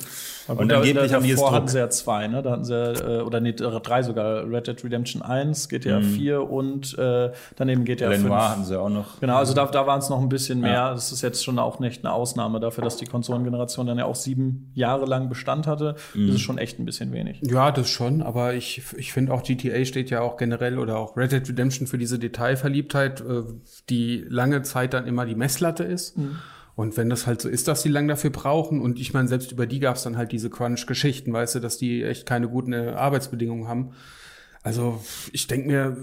Und 0.48 0.72
angeblich 0.72 1.12
haben 1.12 1.24
die 1.24 1.31
jetzt 1.31 1.40
davor 1.40 1.52
hatten 1.52 1.68
sie 1.68 1.79
ja 1.79 1.90
zwei, 1.90 2.29
ne? 2.29 2.42
Da 2.42 2.52
hatten 2.52 2.64
sie 2.64 2.74
äh, 2.74 3.20
oder 3.22 3.40
nee, 3.40 3.52
drei 3.52 4.02
sogar 4.02 4.48
Red 4.48 4.68
Dead 4.68 4.85
Redemption 4.85 5.22
1, 5.22 5.68
GTA 5.68 6.00
4 6.00 6.48
und 6.48 6.96
äh, 6.98 7.33
daneben 7.57 7.85
GTA 7.85 8.11
5. 8.11 8.22
Lenoir 8.22 8.50
hatten 8.50 8.64
sie 8.64 8.81
auch 8.81 8.88
noch. 8.88 9.20
Genau, 9.20 9.37
also 9.37 9.55
da, 9.55 9.66
da 9.66 9.87
waren 9.87 9.98
es 9.98 10.09
noch 10.09 10.20
ein 10.20 10.29
bisschen 10.29 10.61
mehr. 10.61 10.72
Ja. 10.72 10.94
Das 10.94 11.11
ist 11.11 11.22
jetzt 11.22 11.44
schon 11.44 11.59
auch 11.59 11.81
nicht 11.81 12.05
eine 12.05 12.12
Ausnahme 12.12 12.61
dafür, 12.61 12.85
dass 12.85 12.96
die 12.96 13.07
Konsolengeneration 13.07 13.87
dann 13.87 13.98
ja 13.98 14.05
auch 14.05 14.14
sieben 14.14 14.70
Jahre 14.74 15.07
lang 15.07 15.29
Bestand 15.29 15.66
hatte. 15.66 15.96
Mhm. 16.14 16.29
Das 16.29 16.37
ist 16.37 16.42
schon 16.42 16.59
echt 16.59 16.79
ein 16.79 16.85
bisschen 16.85 17.12
wenig. 17.12 17.40
Ja, 17.42 17.72
das 17.72 17.88
schon, 17.88 18.22
aber 18.22 18.55
ich, 18.55 18.83
ich 18.96 19.12
finde 19.12 19.33
auch 19.33 19.42
GTA 19.42 19.85
steht 19.85 20.11
ja 20.11 20.20
auch 20.20 20.37
generell 20.37 20.79
oder 20.79 20.98
auch 20.98 21.16
Red 21.16 21.33
Dead 21.33 21.48
Redemption 21.48 21.87
für 21.87 21.98
diese 21.98 22.18
Detailverliebtheit, 22.18 23.20
äh, 23.20 23.42
die 23.90 24.24
lange 24.29 24.62
Zeit 24.62 24.94
dann 24.94 25.07
immer 25.07 25.26
die 25.26 25.35
Messlatte 25.57 25.85
ist. 25.85 26.16
Und 26.75 26.97
wenn 26.99 27.09
das 27.09 27.27
halt 27.27 27.40
so 27.40 27.49
ist, 27.49 27.69
dass 27.69 27.83
die 27.83 27.88
lang 27.88 28.07
dafür 28.07 28.31
brauchen, 28.31 28.81
und 28.83 28.99
ich 29.01 29.14
meine, 29.14 29.29
selbst 29.29 29.51
über 29.53 29.66
die 29.66 29.81
gab 29.81 29.97
es 29.97 30.03
dann 30.03 30.16
halt 30.19 30.31
diese 30.33 30.51
Crunch-Geschichten, 30.51 31.33
weißt 31.33 31.55
du, 31.55 31.61
dass 31.61 31.79
die 31.79 32.03
echt 32.03 32.27
keine 32.27 32.49
guten 32.49 32.73
äh, 32.75 32.90
Arbeitsbedingungen 32.95 33.66
haben. 33.66 33.90
Also 34.62 35.01
ich 35.33 35.47
denke 35.47 35.69
mir, 35.69 35.97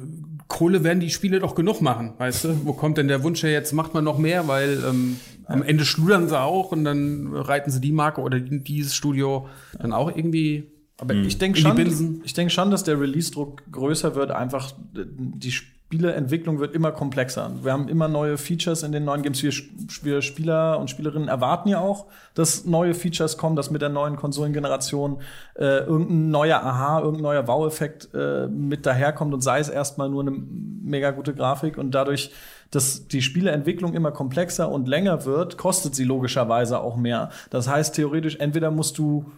Kohle 0.48 0.84
werden 0.84 1.00
die 1.02 1.10
Spiele 1.10 1.40
doch 1.40 1.54
genug 1.54 1.82
machen, 1.82 2.14
weißt 2.18 2.46
du? 2.46 2.66
Wo 2.66 2.74
kommt 2.74 2.98
denn 2.98 3.08
der 3.10 3.22
Wunsch 3.22 3.44
her, 3.44 3.52
jetzt 3.52 3.74
macht 3.74 3.94
man 3.94 4.04
noch 4.06 4.18
mehr, 4.18 4.48
weil 4.48 4.82
ähm, 4.90 5.18
am 5.46 5.62
Ende 5.64 5.84
schludern 5.86 6.28
sie 6.30 6.40
auch 6.40 6.72
und 6.72 6.86
dann 6.86 7.28
reiten 7.36 7.70
sie 7.72 7.82
die 7.82 7.92
Marke 7.92 8.22
oder 8.22 8.40
die- 8.40 8.64
dieses 8.64 8.96
Studio 8.96 9.48
dann 9.78 9.92
auch 9.94 10.10
irgendwie 10.16 10.72
Aber 10.98 11.14
ich 11.14 11.38
denke 11.38 11.60
schon, 11.60 11.76
ich 12.24 12.34
denke 12.34 12.52
schon, 12.54 12.72
dass 12.72 12.84
der 12.86 13.00
Release-Druck 13.00 13.64
größer 13.72 14.16
wird. 14.16 14.32
Einfach 14.32 14.72
die 14.94 15.54
Spieleentwicklung 15.94 16.60
wird 16.60 16.74
immer 16.74 16.92
komplexer. 16.92 17.52
Wir 17.62 17.72
haben 17.72 17.88
immer 17.88 18.08
neue 18.08 18.38
Features 18.38 18.82
in 18.82 18.92
den 18.92 19.06
neuen 19.06 19.22
Games. 19.22 19.44
Wir, 19.44 19.54
wir 20.02 20.24
Spieler 20.24 20.80
und 20.80 20.90
Spielerinnen 20.90 21.28
erwarten 21.28 21.70
ja 21.70 21.82
auch, 21.82 22.08
dass 22.34 22.66
neue 22.66 22.96
Features 22.96 23.38
kommen, 23.38 23.56
dass 23.56 23.70
mit 23.70 23.84
der 23.84 23.90
neuen 23.90 24.16
Konsolengeneration 24.16 25.22
äh, 25.54 25.82
irgendein 25.86 26.32
neuer 26.32 26.64
Aha, 26.64 27.00
irgendein 27.00 27.22
neuer 27.22 27.48
Wow-Effekt 27.48 28.10
äh, 28.16 28.48
mit 28.48 28.88
daherkommt 28.88 29.36
und 29.36 29.42
sei 29.42 29.60
es 29.60 29.70
erstmal 29.70 30.10
nur 30.10 30.24
eine 30.24 30.32
mega 30.32 31.12
gute 31.12 31.36
Grafik 31.36 31.78
und 31.78 31.92
dadurch 31.92 32.32
dass 32.72 33.08
die 33.08 33.22
Spieleentwicklung 33.22 33.94
immer 33.94 34.12
komplexer 34.12 34.72
und 34.72 34.88
länger 34.88 35.26
wird, 35.26 35.60
kostet 35.60 35.94
sie 35.94 36.06
logischerweise 36.06 36.80
auch 36.80 36.96
mehr. 36.96 37.30
Das 37.52 37.68
heißt, 37.68 37.94
theoretisch, 37.94 38.38
entweder 38.38 38.72
musst 38.72 38.98
du 38.98 39.32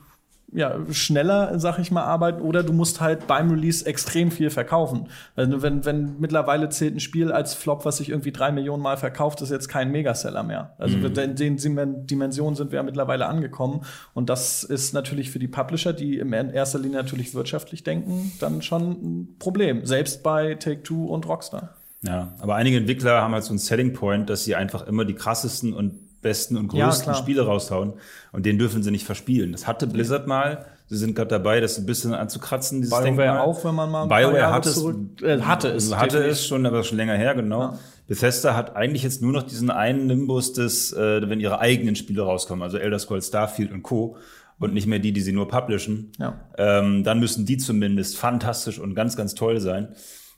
ja, 0.55 0.77
schneller, 0.91 1.59
sag 1.59 1.79
ich 1.79 1.91
mal, 1.91 2.03
arbeiten 2.03 2.41
oder 2.41 2.63
du 2.63 2.71
musst 2.71 3.01
halt 3.01 3.27
beim 3.27 3.51
Release 3.51 3.85
extrem 3.85 4.31
viel 4.31 4.49
verkaufen. 4.49 5.09
Also 5.35 5.61
wenn, 5.61 5.83
wenn 5.83 6.19
mittlerweile 6.19 6.69
zählt 6.69 6.95
ein 6.95 6.99
Spiel 7.01 7.31
als 7.31 7.53
Flop, 7.53 7.83
was 7.83 7.97
sich 7.97 8.09
irgendwie 8.09 8.31
drei 8.31 8.51
Millionen 8.51 8.81
Mal 8.81 8.95
verkauft, 8.95 9.41
ist 9.41 9.49
jetzt 9.51 9.67
kein 9.67 9.91
Megaseller 9.91 10.43
mehr. 10.43 10.73
Also 10.77 10.97
in 10.97 11.13
den 11.35 11.57
Dimen- 11.57 12.05
Dimensionen 12.05 12.55
sind 12.55 12.71
wir 12.71 12.77
ja 12.77 12.83
mittlerweile 12.83 13.27
angekommen. 13.27 13.81
Und 14.13 14.29
das 14.29 14.63
ist 14.63 14.93
natürlich 14.93 15.29
für 15.29 15.39
die 15.39 15.49
Publisher, 15.49 15.91
die 15.91 16.19
in 16.19 16.31
erster 16.31 16.79
Linie 16.79 16.97
natürlich 16.97 17.33
wirtschaftlich 17.33 17.83
denken, 17.83 18.31
dann 18.39 18.61
schon 18.61 18.91
ein 18.91 19.35
Problem. 19.37 19.85
Selbst 19.85 20.23
bei 20.23 20.55
Take-Two 20.55 21.05
und 21.05 21.27
Rockstar. 21.27 21.75
Ja, 22.01 22.33
aber 22.39 22.55
einige 22.55 22.77
Entwickler 22.77 23.21
haben 23.21 23.33
halt 23.33 23.43
so 23.43 23.49
einen 23.49 23.59
Selling 23.59 23.93
Point, 23.93 24.29
dass 24.29 24.45
sie 24.45 24.55
einfach 24.55 24.87
immer 24.87 25.05
die 25.05 25.15
krassesten 25.15 25.73
und 25.73 25.99
besten 26.25 26.57
und 26.57 26.73
Ja, 26.73 26.87
größten 26.87 27.03
klar. 27.05 27.15
Spiele 27.15 27.45
raushauen 27.45 27.93
und 28.31 28.45
den 28.45 28.57
dürfen 28.57 28.81
sie 28.83 28.89
nicht 28.91 29.05
verspielen. 29.05 29.51
Das 29.51 29.67
hatte 29.67 29.85
Blizzard 29.87 30.25
mal. 30.27 30.65
Sie 30.87 30.97
sind 30.97 31.15
gerade 31.15 31.29
dabei, 31.29 31.61
das 31.61 31.77
ein 31.77 31.85
bisschen 31.85 32.13
anzukratzen, 32.13 32.81
dieses 32.81 32.91
BioWare 32.91 33.05
Denkmal. 33.15 33.39
auch, 33.39 33.63
wenn 33.63 33.73
man 33.75 33.89
mal 33.91 34.05
BioWare 34.07 34.51
hatte 34.51 34.69
es, 34.69 34.83
äh, 35.23 35.41
hatte 35.41 35.69
es, 35.69 35.95
hatte 35.95 36.17
definitiv. 36.17 36.31
es 36.31 36.47
schon, 36.47 36.65
aber 36.65 36.83
schon 36.83 36.97
länger 36.97 37.13
her, 37.13 37.33
genau. 37.35 37.61
Ja. 37.61 37.79
Bethesda 38.07 38.55
hat 38.55 38.75
eigentlich 38.75 39.01
jetzt 39.03 39.21
nur 39.21 39.31
noch 39.31 39.43
diesen 39.43 39.71
einen 39.71 40.07
Nimbus 40.07 40.53
des, 40.53 40.93
äh, 40.93 41.27
wenn 41.29 41.39
ihre 41.39 41.59
eigenen 41.59 41.95
Spiele 41.95 42.21
rauskommen, 42.23 42.61
also 42.63 42.77
Elder 42.77 42.99
Scrolls, 42.99 43.27
Starfield 43.27 43.71
und 43.71 43.83
Co. 43.83 44.17
Und 44.57 44.73
nicht 44.73 44.87
mehr 44.87 44.99
die, 44.99 45.11
die 45.11 45.19
sie 45.19 45.33
nur 45.33 45.49
publishen. 45.49 46.11
Ja. 46.17 46.39
Ähm, 46.57 47.03
dann 47.03 47.19
müssen 47.19 47.45
die 47.45 47.57
zumindest 47.57 48.17
fantastisch 48.17 48.79
und 48.79 48.95
ganz, 48.95 49.17
ganz 49.17 49.35
toll 49.35 49.59
sein. 49.59 49.89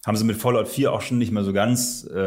Haben 0.07 0.15
sie 0.17 0.23
mit 0.23 0.37
Fallout 0.37 0.67
4 0.69 0.91
auch 0.93 1.01
schon 1.01 1.17
nicht 1.19 1.31
mehr 1.31 1.43
so 1.43 1.51
ganz 1.53 2.09
äh, 2.11 2.17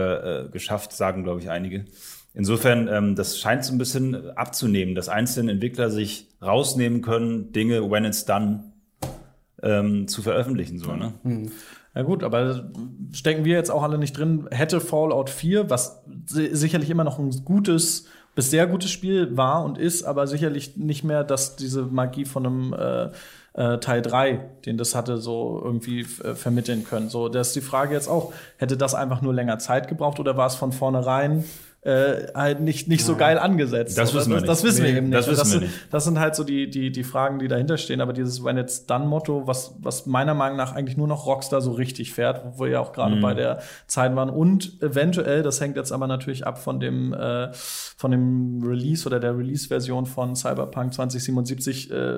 äh, 0.42 0.48
geschafft, 0.50 0.92
sagen, 0.92 1.24
glaube 1.24 1.40
ich, 1.40 1.50
einige. 1.50 1.86
Insofern, 2.34 2.86
ähm, 2.88 3.16
das 3.16 3.38
scheint 3.40 3.64
so 3.64 3.72
ein 3.72 3.78
bisschen 3.78 4.30
abzunehmen, 4.36 4.94
dass 4.94 5.08
einzelne 5.08 5.50
Entwickler 5.52 5.90
sich 5.90 6.28
rausnehmen 6.42 7.00
können, 7.02 7.52
Dinge, 7.52 7.90
when 7.90 8.04
it's 8.04 8.24
done, 8.26 8.64
ähm, 9.62 10.06
zu 10.08 10.22
veröffentlichen. 10.22 10.78
So, 10.78 10.92
ne? 10.94 11.14
Ja 11.94 12.02
gut, 12.02 12.22
aber 12.22 12.70
stecken 13.12 13.44
wir 13.44 13.56
jetzt 13.56 13.70
auch 13.70 13.82
alle 13.82 13.98
nicht 13.98 14.16
drin. 14.16 14.46
Hätte 14.50 14.80
Fallout 14.80 15.28
4, 15.28 15.70
was 15.70 16.02
si- 16.26 16.54
sicherlich 16.54 16.88
immer 16.90 17.02
noch 17.04 17.18
ein 17.18 17.30
gutes 17.44 18.06
bis 18.36 18.50
sehr 18.50 18.68
gutes 18.68 18.90
Spiel 18.92 19.36
war 19.36 19.64
und 19.64 19.76
ist, 19.76 20.04
aber 20.04 20.28
sicherlich 20.28 20.76
nicht 20.76 21.02
mehr, 21.02 21.24
dass 21.24 21.56
diese 21.56 21.82
Magie 21.86 22.24
von 22.24 22.46
einem 22.46 22.72
äh, 22.74 23.08
äh, 23.54 23.78
Teil 23.78 24.02
3, 24.02 24.40
den 24.66 24.76
das 24.78 24.94
hatte, 24.94 25.18
so 25.18 25.60
irgendwie 25.64 26.00
äh, 26.00 26.34
vermitteln 26.34 26.84
können. 26.84 27.08
So, 27.08 27.28
das 27.28 27.48
ist 27.48 27.56
die 27.56 27.60
Frage 27.60 27.94
jetzt 27.94 28.08
auch, 28.08 28.32
hätte 28.58 28.76
das 28.76 28.94
einfach 28.94 29.22
nur 29.22 29.34
länger 29.34 29.58
Zeit 29.58 29.88
gebraucht 29.88 30.20
oder 30.20 30.36
war 30.36 30.46
es 30.46 30.54
von 30.54 30.72
vornherein 30.72 31.44
äh, 31.82 32.26
halt 32.34 32.60
nicht, 32.60 32.88
nicht 32.88 33.04
so 33.04 33.16
geil 33.16 33.38
angesetzt? 33.38 33.96
Das 33.96 34.12
wissen 34.14 34.30
wir 34.32 34.40
das, 34.40 34.46
das 34.46 34.62
nicht. 34.62 34.72
wissen 34.72 34.84
wir 34.84 34.92
Nee, 34.92 34.98
eben 34.98 35.08
nicht. 35.08 35.18
das 35.18 35.28
wissen 35.28 35.38
wir 35.44 35.50
sind, 35.50 35.62
nicht. 35.62 35.74
das 35.90 36.04
sind 36.04 36.18
halt 36.20 36.34
so 36.34 36.44
die, 36.44 36.68
die, 36.68 36.92
die 36.92 37.04
Fragen, 37.04 37.38
die 37.38 37.48
dahinter 37.48 37.78
stehen. 37.78 38.00
Aber 38.02 38.12
dieses 38.12 38.44
When 38.44 38.58
It's 38.58 38.84
Done-Motto, 38.86 39.46
was, 39.46 39.74
was 39.80 40.04
meiner 40.06 40.34
Meinung 40.34 40.58
nach 40.58 40.74
eigentlich 40.74 40.96
nur 40.98 41.08
noch 41.08 41.24
Rockstar 41.26 41.60
so 41.62 41.72
richtig 41.72 42.12
fährt, 42.12 42.42
wo 42.44 42.64
wir 42.64 42.70
ja 42.72 42.80
auch 42.80 42.92
gerade 42.92 43.16
Mhm. 43.16 43.20
bei 43.22 43.32
der 43.34 43.60
Zeit 43.86 44.14
waren. 44.14 44.28
Und 44.30 44.82
eventuell, 44.82 45.42
das 45.42 45.60
hängt 45.60 45.76
jetzt 45.76 45.90
aber 45.92 46.06
natürlich 46.06 46.46
ab 46.46 46.58
von 46.62 46.80
dem, 46.80 47.12
äh, 47.14 47.48
von 47.52 48.10
dem 48.10 48.62
Release 48.62 49.06
oder 49.06 49.18
der 49.20 49.36
Release-Version 49.38 50.04
von 50.06 50.36
Cyberpunk 50.36 50.92
2077 50.92 51.90
äh, 51.90 52.16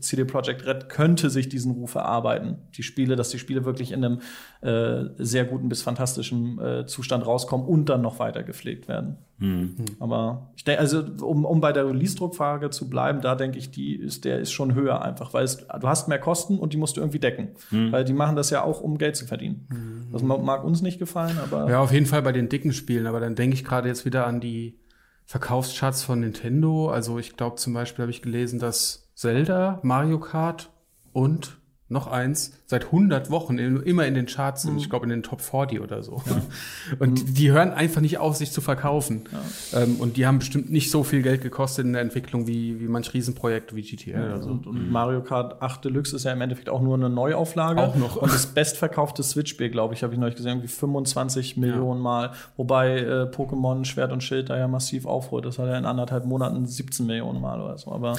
CD 0.00 0.24
Projekt 0.24 0.66
Red 0.66 0.88
könnte 0.88 1.30
sich 1.30 1.48
diesen 1.48 1.72
Ruf 1.72 1.94
erarbeiten. 1.94 2.58
Die 2.76 2.82
Spiele, 2.82 3.16
dass 3.16 3.28
die 3.30 3.38
Spiele 3.38 3.64
wirklich 3.64 3.92
in 3.92 4.04
einem 4.04 4.20
äh, 4.62 5.10
sehr 5.18 5.44
guten 5.44 5.68
bis 5.68 5.82
fantastischen 5.82 6.58
äh, 6.58 6.86
Zustand 6.86 7.26
rauskommen 7.26 7.66
und 7.66 7.88
dann 7.88 8.00
noch 8.02 8.18
weiter 8.18 8.42
gepflegt 8.42 8.77
werden. 8.86 9.16
Mhm. 9.38 9.76
Aber 9.98 10.50
ich 10.56 10.64
denke, 10.64 10.80
also 10.80 11.02
um, 11.22 11.44
um 11.44 11.60
bei 11.60 11.72
der 11.72 11.86
Release-Druckfrage 11.86 12.70
zu 12.70 12.90
bleiben, 12.90 13.20
da 13.20 13.34
denke 13.34 13.58
ich, 13.58 13.70
die 13.70 13.94
ist, 13.94 14.24
der 14.24 14.40
ist 14.40 14.52
schon 14.52 14.74
höher 14.74 15.02
einfach, 15.02 15.32
weil 15.32 15.44
es, 15.44 15.66
du 15.66 15.88
hast 15.88 16.08
mehr 16.08 16.18
Kosten 16.18 16.58
und 16.58 16.72
die 16.72 16.76
musst 16.76 16.96
du 16.96 17.00
irgendwie 17.00 17.18
decken. 17.18 17.48
Mhm. 17.70 17.92
Weil 17.92 18.04
die 18.04 18.12
machen 18.12 18.36
das 18.36 18.50
ja 18.50 18.62
auch, 18.62 18.80
um 18.80 18.98
Geld 18.98 19.16
zu 19.16 19.26
verdienen. 19.26 19.66
Mhm. 19.70 20.12
Das 20.12 20.22
mag 20.22 20.64
uns 20.64 20.82
nicht 20.82 20.98
gefallen, 20.98 21.38
aber. 21.42 21.70
Ja, 21.70 21.80
auf 21.80 21.92
jeden 21.92 22.06
Fall 22.06 22.22
bei 22.22 22.32
den 22.32 22.48
dicken 22.48 22.72
Spielen, 22.72 23.06
aber 23.06 23.20
dann 23.20 23.34
denke 23.34 23.54
ich 23.54 23.64
gerade 23.64 23.88
jetzt 23.88 24.04
wieder 24.04 24.26
an 24.26 24.40
die 24.40 24.78
Verkaufscharts 25.24 26.02
von 26.02 26.20
Nintendo. 26.20 26.90
Also 26.90 27.18
ich 27.18 27.36
glaube 27.36 27.56
zum 27.56 27.74
Beispiel 27.74 28.02
habe 28.02 28.10
ich 28.10 28.22
gelesen, 28.22 28.58
dass 28.58 29.10
Zelda, 29.14 29.78
Mario 29.82 30.18
Kart 30.18 30.70
und 31.12 31.58
noch 31.90 32.06
eins, 32.06 32.52
seit 32.66 32.86
100 32.86 33.30
Wochen 33.30 33.58
in, 33.58 33.82
immer 33.82 34.06
in 34.06 34.12
den 34.12 34.26
Charts 34.26 34.62
sind, 34.62 34.74
mhm. 34.74 34.78
ich 34.78 34.90
glaube 34.90 35.04
in 35.06 35.10
den 35.10 35.22
Top 35.22 35.40
40 35.40 35.80
oder 35.80 36.02
so. 36.02 36.22
Ja. 36.26 36.42
Und 36.98 37.26
mhm. 37.26 37.34
die, 37.34 37.50
hören 37.50 37.70
einfach 37.70 38.02
nicht 38.02 38.18
auf, 38.18 38.36
sich 38.36 38.52
zu 38.52 38.60
verkaufen. 38.60 39.24
Ja. 39.72 39.82
Ähm, 39.82 39.96
und 39.96 40.16
die 40.16 40.26
haben 40.26 40.38
bestimmt 40.38 40.70
nicht 40.70 40.90
so 40.90 41.02
viel 41.02 41.22
Geld 41.22 41.40
gekostet 41.40 41.86
in 41.86 41.94
der 41.94 42.02
Entwicklung 42.02 42.46
wie, 42.46 42.78
wie 42.80 42.88
manch 42.88 43.14
Riesenprojekt 43.14 43.74
wie 43.74 43.82
GTA. 43.82 44.18
Ja, 44.18 44.42
so. 44.42 44.50
und, 44.50 44.66
und, 44.66 44.90
Mario 44.90 45.22
Kart 45.22 45.62
8 45.62 45.86
Deluxe 45.86 46.16
ist 46.16 46.24
ja 46.24 46.32
im 46.32 46.40
Endeffekt 46.42 46.68
auch 46.68 46.82
nur 46.82 46.94
eine 46.94 47.08
Neuauflage. 47.08 47.80
Auch 47.80 47.96
noch. 47.96 48.16
Und 48.16 48.32
das 48.32 48.46
bestverkaufte 48.46 49.22
Switch-Spiel, 49.22 49.70
glaube 49.70 49.94
ich, 49.94 50.02
habe 50.02 50.12
ich 50.12 50.20
neulich 50.20 50.36
gesehen, 50.36 50.52
irgendwie 50.52 50.68
25 50.68 51.56
Millionen 51.56 52.00
Mal. 52.00 52.32
Wobei 52.56 52.98
äh, 52.98 53.30
Pokémon 53.34 53.84
Schwert 53.86 54.12
und 54.12 54.22
Schild 54.22 54.50
da 54.50 54.58
ja 54.58 54.68
massiv 54.68 55.06
aufholt. 55.06 55.46
Das 55.46 55.58
hat 55.58 55.66
ja 55.66 55.78
in 55.78 55.86
anderthalb 55.86 56.26
Monaten 56.26 56.66
17 56.66 57.06
Millionen 57.06 57.40
Mal 57.40 57.60
oder 57.60 57.78
so. 57.78 57.92
Aber 57.92 58.16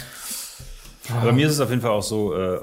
aber 1.22 1.32
mir 1.32 1.48
ist 1.48 1.54
es 1.54 1.60
auf 1.60 1.70
jeden 1.70 1.82
Fall 1.82 1.92
auch 1.92 2.04
so, 2.04 2.36
äh, 2.36 2.60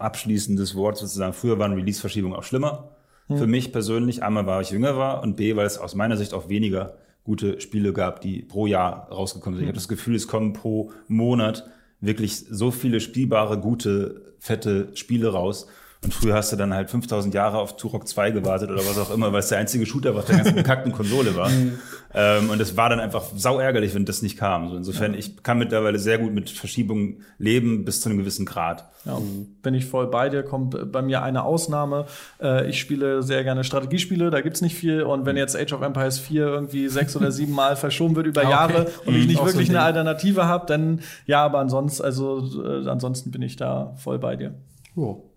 abschließendes 0.00 0.74
Wort 0.74 0.96
sozusagen. 0.96 1.32
Früher 1.32 1.58
waren 1.58 1.72
Release-Verschiebungen 1.74 2.36
auch 2.36 2.42
schlimmer. 2.42 2.90
Hm. 3.26 3.38
Für 3.38 3.46
mich 3.46 3.72
persönlich. 3.72 4.22
Einmal, 4.22 4.46
weil 4.46 4.62
ich 4.62 4.70
jünger 4.70 4.96
war 4.96 5.22
und 5.22 5.36
B, 5.36 5.56
weil 5.56 5.66
es 5.66 5.78
aus 5.78 5.94
meiner 5.94 6.16
Sicht 6.16 6.34
auch 6.34 6.48
weniger 6.48 6.94
gute 7.24 7.60
Spiele 7.60 7.92
gab, 7.92 8.20
die 8.20 8.42
pro 8.42 8.66
Jahr 8.66 9.08
rausgekommen 9.10 9.56
sind. 9.56 9.62
Hm. 9.62 9.68
Ich 9.68 9.72
habe 9.72 9.78
das 9.78 9.88
Gefühl, 9.88 10.14
es 10.14 10.26
kommen 10.26 10.52
pro 10.52 10.92
Monat 11.08 11.64
wirklich 12.00 12.46
so 12.50 12.70
viele 12.70 13.00
spielbare, 13.00 13.58
gute, 13.58 14.34
fette 14.38 14.90
Spiele 14.94 15.28
raus. 15.28 15.66
Und 16.02 16.14
früher 16.14 16.34
hast 16.34 16.50
du 16.50 16.56
dann 16.56 16.72
halt 16.72 16.88
5000 16.88 17.34
Jahre 17.34 17.58
auf 17.58 17.76
Turok 17.76 18.08
2 18.08 18.30
gewartet 18.30 18.70
oder 18.70 18.80
was 18.80 18.96
auch 18.96 19.10
immer, 19.10 19.34
weil 19.34 19.40
es 19.40 19.48
der 19.48 19.58
einzige 19.58 19.84
Shooter 19.84 20.14
war, 20.14 20.22
der 20.22 20.36
ganzen 20.36 20.54
bekackten 20.54 20.92
Konsole 20.92 21.36
war. 21.36 21.50
Mhm. 21.60 21.78
ähm, 22.14 22.50
und 22.50 22.60
es 22.60 22.76
war 22.76 22.88
dann 22.88 23.00
einfach 23.00 23.24
sau 23.34 23.58
ärgerlich, 23.58 23.94
wenn 23.94 24.04
das 24.04 24.22
nicht 24.22 24.38
kam. 24.38 24.68
So 24.68 24.76
insofern, 24.76 25.14
ja. 25.14 25.18
ich 25.18 25.42
kann 25.42 25.58
mittlerweile 25.58 25.98
sehr 25.98 26.18
gut 26.18 26.32
mit 26.32 26.48
Verschiebungen 26.48 27.24
leben 27.38 27.84
bis 27.84 28.00
zu 28.00 28.08
einem 28.08 28.18
gewissen 28.18 28.46
Grad. 28.46 28.88
Ja, 29.04 29.18
bin 29.62 29.74
ich 29.74 29.86
voll 29.86 30.06
bei 30.06 30.28
dir. 30.28 30.42
Kommt 30.42 30.92
bei 30.92 31.02
mir 31.02 31.22
eine 31.22 31.42
Ausnahme. 31.42 32.06
Äh, 32.40 32.68
ich 32.68 32.78
spiele 32.78 33.22
sehr 33.22 33.42
gerne 33.42 33.64
Strategiespiele, 33.64 34.30
da 34.30 34.42
gibt's 34.42 34.60
nicht 34.60 34.76
viel. 34.76 35.02
Und 35.02 35.26
wenn 35.26 35.36
jetzt 35.36 35.56
Age 35.56 35.72
of 35.72 35.82
Empires 35.82 36.18
4 36.18 36.46
irgendwie 36.46 36.88
sechs 36.88 37.16
oder 37.16 37.32
sieben 37.32 37.52
Mal 37.52 37.76
verschoben 37.76 38.14
wird 38.14 38.26
über 38.26 38.42
okay. 38.42 38.50
Jahre 38.50 38.86
und 39.06 39.14
ich 39.14 39.22
mhm. 39.22 39.28
nicht 39.28 39.44
wirklich 39.44 39.66
so 39.66 39.72
eine 39.72 39.82
Alternative 39.82 40.46
habe, 40.46 40.66
dann 40.66 41.00
ja, 41.26 41.44
aber 41.44 41.58
ansonsten, 41.58 42.04
also 42.04 42.62
äh, 42.62 42.88
ansonsten 42.88 43.30
bin 43.30 43.42
ich 43.42 43.56
da 43.56 43.94
voll 43.96 44.18
bei 44.18 44.36
dir. 44.36 44.54
Oh. 44.94 45.29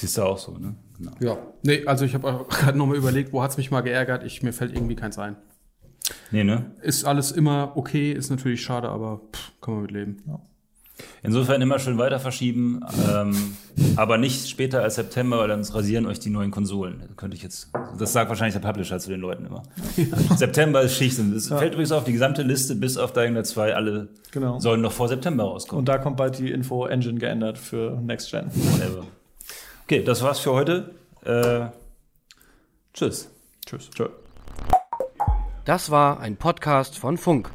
Siehst 0.00 0.16
du 0.16 0.22
auch 0.22 0.38
so, 0.38 0.52
ne? 0.56 0.74
Genau. 0.96 1.12
Ja. 1.20 1.36
Nee, 1.62 1.84
also 1.84 2.06
ich 2.06 2.14
habe 2.14 2.46
gerade 2.48 2.78
noch 2.78 2.86
mal 2.86 2.96
überlegt, 2.96 3.34
wo 3.34 3.42
hat's 3.42 3.58
mich 3.58 3.70
mal 3.70 3.82
geärgert? 3.82 4.24
Ich, 4.24 4.42
mir 4.42 4.54
fällt 4.54 4.74
irgendwie 4.74 4.96
keins 4.96 5.18
ein. 5.18 5.36
Nee, 6.30 6.42
ne? 6.42 6.70
Ist 6.80 7.04
alles 7.04 7.32
immer 7.32 7.72
okay, 7.74 8.10
ist 8.12 8.30
natürlich 8.30 8.62
schade, 8.62 8.88
aber 8.88 9.20
pff, 9.30 9.52
kann 9.60 9.74
man 9.74 9.82
mit 9.82 9.90
leben. 9.90 10.22
Ja. 10.26 10.40
Insofern 11.22 11.60
immer 11.60 11.78
schön 11.78 11.98
weiter 11.98 12.18
verschieben, 12.18 12.80
ähm, 13.10 13.56
aber 13.96 14.16
nicht 14.16 14.48
später 14.48 14.82
als 14.82 14.94
September, 14.94 15.38
weil 15.38 15.48
dann 15.48 15.62
rasieren 15.62 16.06
euch 16.06 16.18
die 16.18 16.30
neuen 16.30 16.50
Konsolen. 16.50 17.02
Das 17.06 17.16
könnte 17.16 17.36
ich 17.36 17.42
jetzt. 17.42 17.70
Das 17.98 18.14
sagt 18.14 18.30
wahrscheinlich 18.30 18.54
der 18.54 18.66
Publisher 18.66 18.98
zu 18.98 19.10
den 19.10 19.20
Leuten 19.20 19.44
immer. 19.44 19.62
Ja. 19.96 20.36
September 20.36 20.80
ist 20.80 20.96
Schicht. 20.96 21.18
Und 21.18 21.34
es 21.34 21.50
ja. 21.50 21.58
fällt 21.58 21.72
übrigens 21.72 21.92
auf 21.92 22.04
die 22.04 22.12
gesamte 22.12 22.42
Liste 22.42 22.74
bis 22.74 22.96
auf 22.96 23.12
Dying 23.12 23.42
2, 23.42 23.74
alle 23.74 24.08
genau. 24.30 24.58
sollen 24.60 24.80
noch 24.80 24.92
vor 24.92 25.08
September 25.08 25.44
rauskommen. 25.44 25.80
Und 25.80 25.88
da 25.88 25.98
kommt 25.98 26.16
bald 26.16 26.38
die 26.38 26.50
Info-Engine 26.50 27.18
geändert 27.18 27.58
für 27.58 28.00
Next 28.00 28.30
Gen. 28.30 28.46
Whatever. 28.46 29.04
Okay, 29.90 30.04
das 30.04 30.22
war's 30.22 30.38
für 30.38 30.52
heute. 30.52 30.94
Äh, 31.24 31.66
tschüss. 32.94 33.28
Tschüss. 33.66 33.90
Tschüss. 33.90 34.10
Das 35.64 35.90
war 35.90 36.20
ein 36.20 36.36
Podcast 36.36 36.96
von 36.96 37.18
Funk. 37.18 37.50